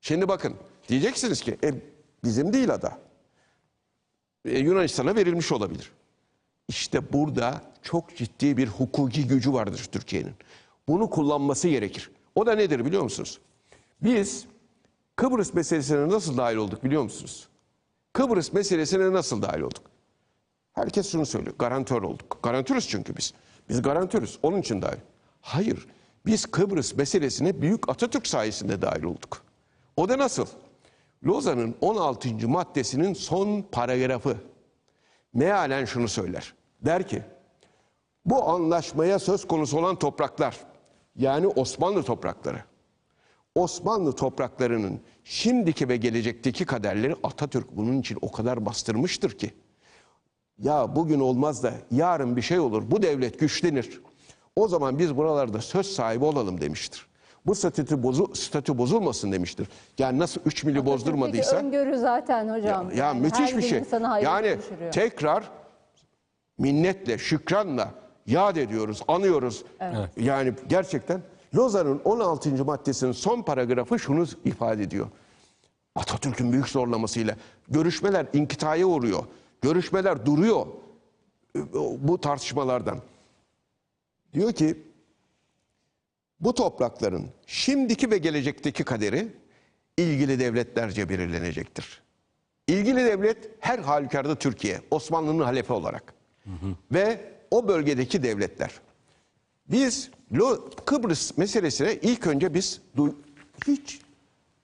[0.00, 0.56] Şimdi bakın
[0.88, 1.74] diyeceksiniz ki e,
[2.24, 2.98] bizim değil ada.
[4.44, 5.92] E, Yunanistan'a verilmiş olabilir.
[6.68, 10.34] İşte burada çok ciddi bir hukuki gücü vardır Türkiye'nin.
[10.88, 12.10] Bunu kullanması gerekir.
[12.40, 13.38] O da nedir biliyor musunuz?
[14.02, 14.46] Biz
[15.16, 17.48] Kıbrıs meselesine nasıl dahil olduk biliyor musunuz?
[18.12, 19.82] Kıbrıs meselesine nasıl dahil olduk?
[20.72, 21.54] Herkes şunu söylüyor.
[21.58, 22.38] Garantör olduk.
[22.42, 23.34] Garantörüz çünkü biz.
[23.68, 24.38] Biz garantörüz.
[24.42, 24.98] Onun için dahil.
[25.40, 25.86] Hayır.
[26.26, 29.42] Biz Kıbrıs meselesine Büyük Atatürk sayesinde dahil olduk.
[29.96, 30.46] O da nasıl?
[31.24, 32.48] Lozan'ın 16.
[32.48, 34.36] maddesinin son paragrafı
[35.34, 36.54] mealen şunu söyler.
[36.84, 37.22] Der ki
[38.24, 40.69] bu anlaşmaya söz konusu olan topraklar
[41.20, 42.58] yani Osmanlı toprakları
[43.54, 49.50] Osmanlı topraklarının şimdiki ve gelecekteki kaderleri Atatürk bunun için o kadar bastırmıştır ki
[50.58, 52.82] ya bugün olmaz da yarın bir şey olur.
[52.90, 54.00] Bu devlet güçlenir.
[54.56, 57.06] O zaman biz buralarda söz sahibi olalım demiştir.
[57.46, 59.68] Bu statü, bozu, statü bozulmasın demiştir.
[59.98, 61.56] Yani nasıl 3 milli bozdurmadıysa.
[61.56, 62.90] Öngörü zaten hocam.
[62.90, 63.82] Ya Yani müthiş bir şey.
[64.22, 64.92] Yani düşürüyor.
[64.92, 65.50] tekrar
[66.58, 67.90] minnetle, şükranla
[68.30, 69.64] yad ediyoruz, anıyoruz.
[70.16, 71.22] Yani gerçekten
[71.54, 72.64] Lozan'ın 16.
[72.64, 75.06] maddesinin son paragrafı şunu ifade ediyor.
[75.94, 77.36] Atatürk'ün büyük zorlamasıyla
[77.68, 79.24] görüşmeler inkitaya uğruyor.
[79.62, 80.66] Görüşmeler duruyor
[81.98, 82.98] bu tartışmalardan.
[84.34, 84.78] Diyor ki
[86.40, 89.28] bu toprakların şimdiki ve gelecekteki kaderi
[89.96, 92.02] ilgili devletlerce belirlenecektir.
[92.66, 96.14] İlgili devlet her halükarda Türkiye, Osmanlı'nın halefi olarak.
[96.92, 98.70] Ve o bölgedeki devletler.
[99.70, 100.10] Biz
[100.84, 102.80] Kıbrıs meselesine ilk önce biz
[103.66, 104.00] hiç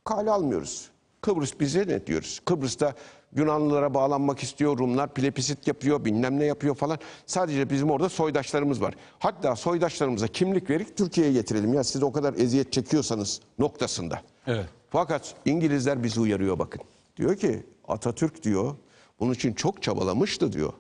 [0.04, 0.90] kale almıyoruz.
[1.20, 2.40] Kıbrıs bize ne diyoruz?
[2.44, 2.94] Kıbrıs'ta
[3.36, 6.98] Yunanlılara bağlanmak istiyor, Rumlar plebisit yapıyor, bilmem ne yapıyor falan.
[7.26, 8.94] Sadece bizim orada soydaşlarımız var.
[9.18, 11.74] Hatta soydaşlarımıza kimlik verip Türkiye'ye getirelim.
[11.74, 14.20] Ya siz o kadar eziyet çekiyorsanız noktasında.
[14.46, 14.66] Evet.
[14.90, 16.80] Fakat İngilizler bizi uyarıyor bakın.
[17.16, 18.76] Diyor ki Atatürk diyor
[19.20, 20.72] bunun için çok çabalamıştı diyor.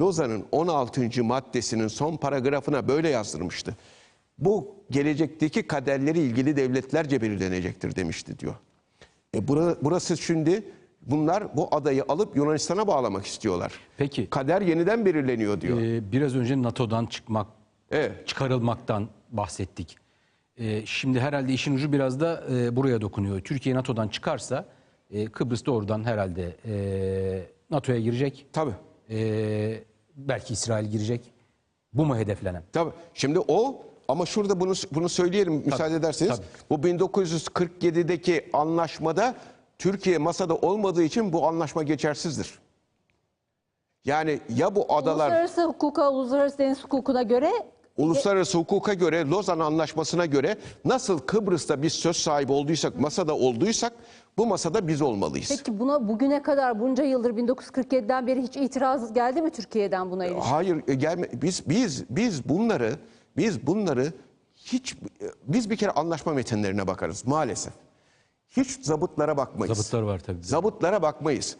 [0.00, 1.24] Lozan'ın 16.
[1.24, 3.76] maddesinin son paragrafına böyle yazdırmıştı.
[4.38, 8.54] Bu gelecekteki kaderleri ilgili devletlerce belirlenecektir demişti diyor.
[9.34, 10.62] E bura- burası şimdi
[11.02, 13.72] bunlar bu adayı alıp Yunanistan'a bağlamak istiyorlar.
[13.96, 14.26] Peki.
[14.30, 15.80] Kader yeniden belirleniyor diyor.
[15.80, 17.46] Ee, biraz önce NATO'dan çıkmak,
[17.90, 18.28] Evet.
[18.28, 19.96] çıkarılmaktan bahsettik.
[20.56, 23.40] Ee, şimdi herhalde işin ucu biraz da e, buraya dokunuyor.
[23.40, 24.64] Türkiye NATO'dan çıkarsa
[25.10, 26.74] e, Kıbrıs doğrudan herhalde e,
[27.70, 28.46] NATO'ya girecek.
[28.52, 28.72] Tabii.
[29.12, 29.84] Ee,
[30.16, 31.32] belki İsrail girecek.
[31.92, 32.62] Bu mu hedeflenen?
[32.72, 32.90] Tabii.
[33.14, 36.36] Şimdi o ama şurada bunu bunu söyleyelim müsaade ederseniz.
[36.36, 36.46] tabii.
[36.70, 39.34] Bu 1947'deki anlaşmada
[39.78, 42.58] Türkiye masada olmadığı için bu anlaşma geçersizdir.
[44.04, 47.52] Yani ya bu adalar Uluslararası hukuka, uluslararası deniz hukukuna göre
[47.96, 53.92] uluslararası hukuka göre Lozan Anlaşması'na göre nasıl Kıbrıs'ta biz söz sahibi olduysak, masada olduysak
[54.38, 55.48] bu masada biz olmalıyız.
[55.48, 60.50] Peki buna bugüne kadar bunca yıldır 1947'den beri hiç itiraz geldi mi Türkiye'den buna ilişkin?
[60.50, 62.96] Hayır e, gelme biz biz biz bunları
[63.36, 64.12] biz bunları
[64.54, 64.96] hiç
[65.44, 67.72] biz bir kere anlaşma metinlerine bakarız maalesef.
[68.50, 69.78] Hiç zabıtlara bakmayız.
[69.78, 70.42] Zabıtlar var tabii.
[70.42, 71.56] Zabıtlara bakmayız.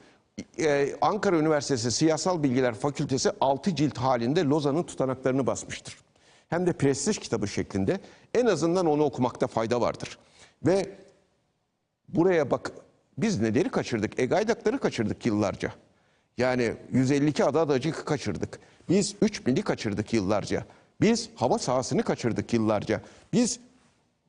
[0.59, 5.99] Ee, Ankara Üniversitesi Siyasal Bilgiler Fakültesi 6 cilt halinde Lozan'ın tutanaklarını basmıştır.
[6.49, 8.01] Hem de prestij kitabı şeklinde.
[8.35, 10.19] En azından onu okumakta fayda vardır.
[10.67, 10.97] Ve
[12.13, 12.73] buraya bak
[13.19, 14.19] biz neleri kaçırdık?
[14.21, 15.73] Egaydakları kaçırdık yıllarca.
[16.39, 18.59] Yani 152 ada adacık kaçırdık.
[18.89, 20.65] Biz 3 mili kaçırdık yıllarca.
[21.01, 23.01] Biz hava sahasını kaçırdık yıllarca.
[23.33, 23.61] Biz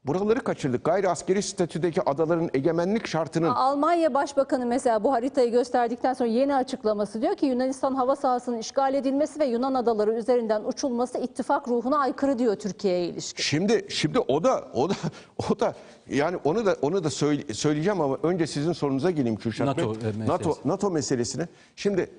[0.06, 0.84] buraları kaçırdık.
[0.86, 7.22] Gayri askeri statüdeki adaların egemenlik şartının Almanya Başbakanı mesela bu haritayı gösterdikten sonra yeni açıklaması
[7.22, 12.39] diyor ki Yunanistan hava sahasının işgal edilmesi ve Yunan adaları üzerinden uçulması ittifak ruhuna aykırı
[12.39, 13.43] diyor Türkiye'ye ilişkin.
[13.43, 14.93] Şimdi şimdi o da o da
[15.51, 15.74] o da
[16.10, 19.86] yani onu da onu da söyle- söyleyeceğim ama önce sizin sorunuza geleyim Kürşat NATO, Bey.
[20.01, 20.28] e, meselesi.
[20.28, 21.47] NATO NATO meselesine.
[21.76, 22.10] Şimdi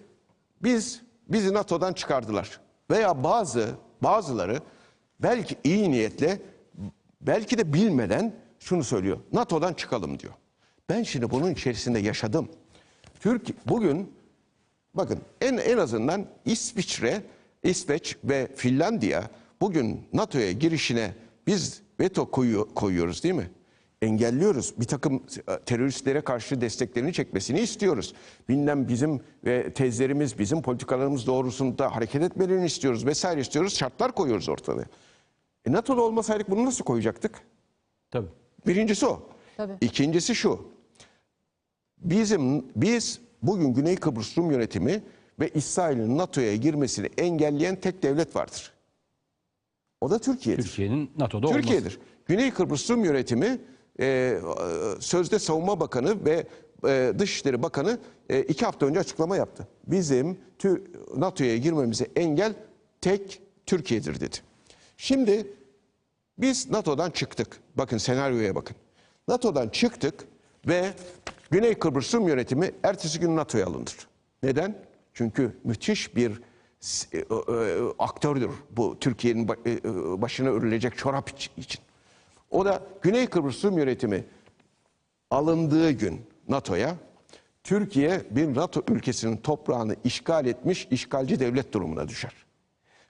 [0.62, 2.60] biz bizi NATO'dan çıkardılar
[2.90, 3.66] veya bazı
[4.02, 4.58] bazıları
[5.22, 6.38] belki iyi niyetle
[7.26, 9.18] belki de bilmeden şunu söylüyor.
[9.32, 10.32] NATO'dan çıkalım diyor.
[10.88, 12.48] Ben şimdi bunun içerisinde yaşadım.
[13.20, 14.12] Türk bugün
[14.94, 17.22] bakın en en azından İsviçre,
[17.62, 21.14] İsveç ve Finlandiya bugün NATO'ya girişine
[21.46, 23.50] biz veto koyuyor, koyuyoruz değil mi?
[24.02, 24.74] Engelliyoruz.
[24.80, 28.14] Bir takım e, teröristlere karşı desteklerini çekmesini istiyoruz.
[28.48, 33.76] Bilmem bizim ve tezlerimiz, bizim politikalarımız doğrusunda hareket etmelerini istiyoruz vesaire istiyoruz.
[33.76, 34.84] Şartlar koyuyoruz ortada.
[35.66, 37.40] E NATO'da olmasaydık bunu nasıl koyacaktık?
[38.10, 38.28] Tabii.
[38.66, 39.28] Birincisi o.
[39.56, 39.72] Tabii.
[39.80, 40.68] İkincisi şu.
[41.98, 45.02] Bizim biz bugün Güney Kıbrıs Rum yönetimi
[45.40, 48.72] ve İsrail'in NATO'ya girmesini engelleyen tek devlet vardır.
[50.00, 50.62] O da Türkiye'dir.
[50.62, 51.60] Türkiye'nin NATO'da olması.
[51.62, 51.98] Türkiye'dir.
[52.26, 53.58] Güney Kıbrıs Rum yönetimi
[54.00, 54.38] e,
[55.00, 56.46] sözde savunma bakanı ve
[56.88, 57.98] e, Dışişleri Bakanı
[58.28, 59.68] e, iki hafta önce açıklama yaptı.
[59.86, 60.38] Bizim
[61.16, 62.54] NATO'ya girmemize engel
[63.00, 64.36] tek Türkiye'dir dedi.
[65.04, 65.46] Şimdi
[66.38, 67.60] biz NATO'dan çıktık.
[67.74, 68.76] Bakın senaryoya bakın.
[69.28, 70.24] NATO'dan çıktık
[70.68, 70.92] ve
[71.50, 73.96] Güney Kıbrıs Rum yönetimi ertesi gün NATO'ya alınır.
[74.42, 74.78] Neden?
[75.14, 76.40] Çünkü müthiş bir
[77.12, 77.24] e, e,
[77.98, 79.82] aktördür bu Türkiye'nin e, e,
[80.22, 81.80] başına örülecek çorap iç- için.
[82.50, 84.24] O da Güney Kıbrıs Rum yönetimi
[85.30, 86.96] alındığı gün NATO'ya
[87.64, 92.32] Türkiye bir NATO ülkesinin toprağını işgal etmiş işgalci devlet durumuna düşer.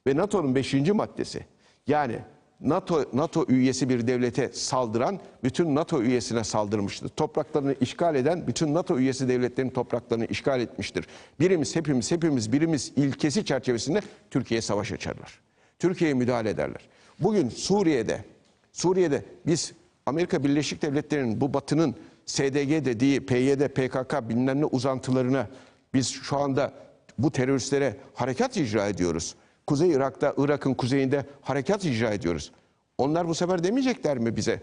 [0.07, 0.75] Ve NATO'nun 5.
[0.75, 1.54] maddesi
[1.87, 2.19] yani
[2.61, 7.09] NATO NATO üyesi bir devlete saldıran bütün NATO üyesine saldırmıştır.
[7.09, 11.07] Topraklarını işgal eden bütün NATO üyesi devletlerin topraklarını işgal etmiştir.
[11.41, 15.41] Birimiz hepimiz hepimiz birimiz ilkesi çerçevesinde Türkiye'ye savaş açarlar.
[15.79, 16.81] Türkiye'ye müdahale ederler.
[17.21, 18.25] Bugün Suriye'de
[18.73, 19.73] Suriye'de biz
[20.07, 21.95] Amerika Birleşik Devletleri'nin bu batının
[22.27, 25.49] SDG dediği PYD, PKK bilmem ne uzantılarına
[25.95, 26.73] biz şu anda
[27.19, 29.35] bu teröristlere harekat icra ediyoruz.
[29.67, 32.53] Kuzey Irak'ta, Irak'ın kuzeyinde harekat icra ediyoruz.
[32.99, 34.61] Onlar bu sefer demeyecekler mi bize?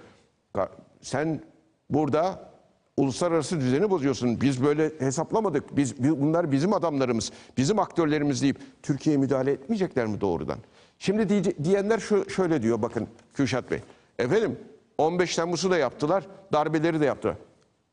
[0.56, 0.70] "Ka-
[1.02, 1.41] Sen
[1.89, 2.52] burada
[2.97, 4.41] uluslararası düzeni bozuyorsun.
[4.41, 5.76] Biz böyle hesaplamadık.
[5.78, 10.58] Biz bi- bunlar bizim adamlarımız, bizim aktörlerimiz deyip Türkiye'ye müdahale etmeyecekler mi doğrudan?
[10.99, 13.80] Şimdi diye- diyenler şu, şöyle diyor bakın Kürşat Bey.
[14.20, 14.60] Efendim
[14.97, 16.24] 15 Temmuz'u da yaptılar,
[16.54, 17.36] darbeleri de yaptılar.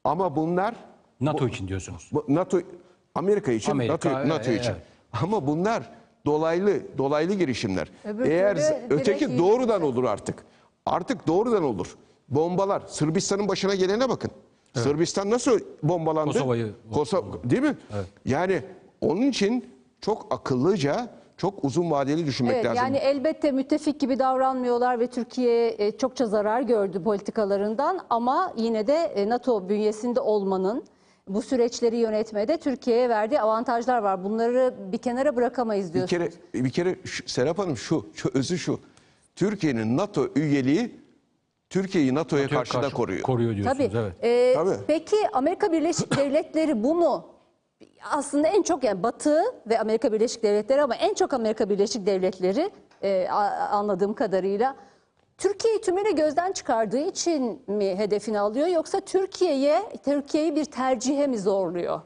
[0.05, 0.75] Ama bunlar
[1.21, 2.09] NATO için diyorsunuz.
[2.13, 2.61] bu NATO
[3.15, 4.71] Amerika için, Amerika, NATO, NATO için.
[4.73, 4.83] evet.
[5.13, 5.91] Ama bunlar
[6.33, 7.89] dolaylı dolaylı girişimler.
[8.05, 8.59] Öbür Eğer
[8.91, 10.45] öteki doğrudan olur artık.
[10.87, 11.97] Artık doğrudan olur.
[12.29, 14.31] Bombalar Sırbistan'ın başına gelene bakın.
[14.75, 16.33] Sırbistan nasıl bombalandı?
[16.33, 17.77] Kosova'yı- Koso- değil mi?
[18.25, 18.63] Yani
[19.01, 19.65] onun için
[20.01, 22.77] çok akıllıca, çok uzun vadeli düşünmek Evet, lazım.
[22.85, 28.95] yani elbette müttefik gibi davranmıyorlar ve Türkiye e, çokça zarar gördü politikalarından ama yine de
[28.95, 30.85] e, NATO bünyesinde olmanın
[31.29, 34.25] bu süreçleri yönetmede Türkiye'ye verdiği avantajlar var.
[34.25, 36.31] Bunları bir kenara bırakamayız Bir diyorsunuz.
[36.55, 38.81] kere bir kere şu- Serap Hanım şu, şu özü şu.
[39.37, 41.01] Türkiye'nin NATO üyeliği
[41.71, 43.23] Türkiye'yi NATO'ya karşı, da koruyor.
[43.23, 43.99] Koruyor diyorsunuz Tabii.
[43.99, 44.13] evet.
[44.25, 44.75] Ee, Tabii.
[44.87, 47.25] Peki Amerika Birleşik Devletleri bunu
[48.11, 52.71] aslında en çok yani Batı ve Amerika Birleşik Devletleri ama en çok Amerika Birleşik Devletleri
[53.03, 53.29] e,
[53.71, 54.77] anladığım kadarıyla
[55.39, 62.01] Türkiye'yi tümüyle gözden çıkardığı için mi hedefini alıyor yoksa Türkiye'ye Türkiye'yi bir tercihe mi zorluyor?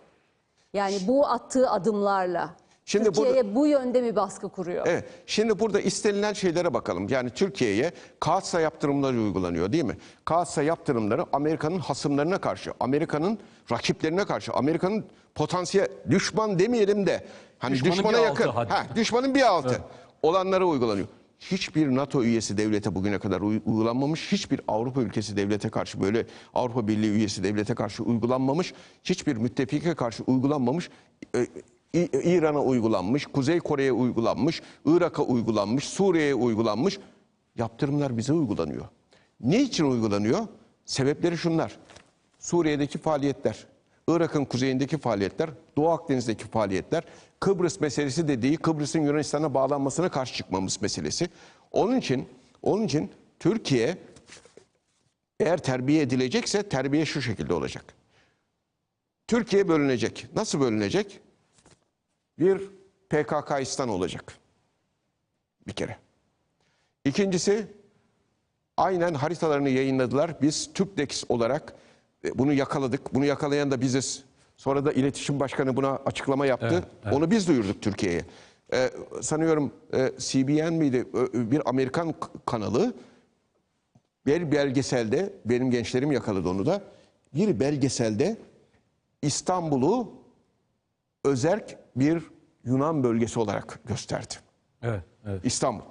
[0.73, 2.51] Yani bu attığı adımlarla
[2.85, 4.87] Şimdi Türkiye'ye bu yönde mi baskı kuruyor?
[4.87, 5.05] Evet.
[5.27, 7.09] Şimdi burada istenilen şeylere bakalım.
[7.09, 9.97] Yani Türkiye'ye Kaatsa yaptırımları uygulanıyor değil mi?
[10.25, 13.39] Kaatsa yaptırımları Amerika'nın hasımlarına karşı, Amerika'nın
[13.73, 15.05] rakiplerine karşı, Amerika'nın
[15.35, 17.25] potansiyel düşman demeyelim de
[17.59, 18.71] hani Düşmanın düşmana bir yakın, altı hadi.
[18.73, 19.81] ha, düşmanın bir altı
[20.23, 21.07] olanlara uygulanıyor.
[21.51, 24.33] Hiçbir NATO üyesi devlete bugüne kadar uy- uygulanmamış.
[24.33, 28.75] Hiçbir Avrupa ülkesi devlete karşı böyle Avrupa Birliği üyesi devlete karşı uygulanmamış.
[29.05, 30.91] Hiçbir müttefike karşı uygulanmamış.
[31.95, 36.99] İ- İran'a uygulanmış, Kuzey Kore'ye uygulanmış, Irak'a uygulanmış, Suriye'ye uygulanmış.
[37.59, 38.85] Yaptırımlar bize uygulanıyor.
[39.41, 40.41] Ne için uygulanıyor?
[40.85, 41.79] Sebepleri şunlar.
[42.39, 43.67] Suriye'deki faaliyetler,
[44.09, 47.05] Irak'ın kuzeyindeki faaliyetler, Doğu Akdeniz'deki faaliyetler,
[47.41, 51.29] Kıbrıs meselesi dediği Kıbrıs'ın Yunanistan'a bağlanmasına karşı çıkmamız meselesi.
[51.73, 52.29] Onun için
[52.63, 53.99] onun için Türkiye
[55.41, 57.85] eğer terbiye edilecekse terbiye şu şekilde olacak.
[59.29, 60.27] Türkiye bölünecek.
[60.35, 61.21] Nasıl bölünecek?
[62.39, 62.61] Bir
[63.11, 64.39] PKKistan olacak.
[65.67, 65.97] Bir kere.
[67.05, 67.67] İkincisi
[68.77, 70.43] aynen haritalarını yayınladılar.
[70.43, 71.75] Biz TÜPDEX olarak
[72.35, 73.15] bunu yakaladık.
[73.15, 74.25] Bunu yakalayan da biziz.
[74.57, 76.85] Sonra da iletişim başkanı buna açıklama yaptı.
[77.13, 78.25] Onu biz duyurduk Türkiye'ye.
[78.73, 81.07] Ee, sanıyorum e, CBN miydi?
[81.35, 82.15] Bir Amerikan
[82.47, 82.95] kanalı
[84.27, 86.83] bir belgeselde, benim gençlerim yakaladı onu da.
[87.35, 88.37] Bir belgeselde
[89.23, 90.13] İstanbul'u
[91.25, 92.23] özerk bir
[92.65, 94.35] Yunan bölgesi olarak gösterdi.
[94.83, 95.45] Evet, evet.
[95.45, 95.85] İstanbul.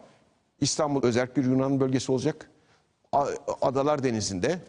[0.62, 2.50] İstanbul özerk bir Yunan bölgesi olacak.
[3.62, 4.60] Adalar Denizi'nde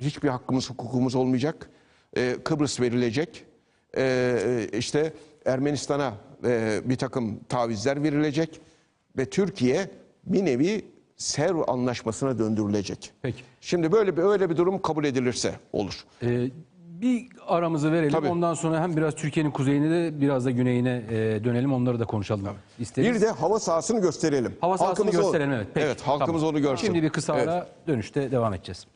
[0.00, 1.70] hiçbir hakkımız, hukukumuz olmayacak.
[2.16, 3.44] Ee, Kıbrıs verilecek.
[3.96, 5.12] Ee, işte
[5.46, 8.60] Ermenistan'a e, bir takım tavizler verilecek.
[9.18, 9.90] Ve Türkiye
[10.26, 10.84] bir nevi
[11.16, 13.12] Sevr anlaşmasına döndürülecek.
[13.22, 13.42] Peki.
[13.60, 16.04] Şimdi böyle bir öyle bir durum kabul edilirse olur.
[16.22, 16.46] Ee,
[17.00, 18.12] bir aramızı verelim.
[18.12, 18.28] Tabii.
[18.28, 21.72] Ondan sonra hem biraz Türkiye'nin kuzeyine de biraz da güneyine e, dönelim.
[21.72, 23.14] Onları da konuşalım isteriz.
[23.16, 24.56] Bir de hava sahasını gösterelim.
[24.60, 25.66] Hava sahasını Halkımız o- gösterelim evet.
[25.74, 26.54] Peki, evet halkımız tamam.
[26.54, 26.86] onu görsün.
[26.86, 27.48] Şimdi bir kısa Evet.
[27.48, 28.86] ara dönüşte devam edeceğiz.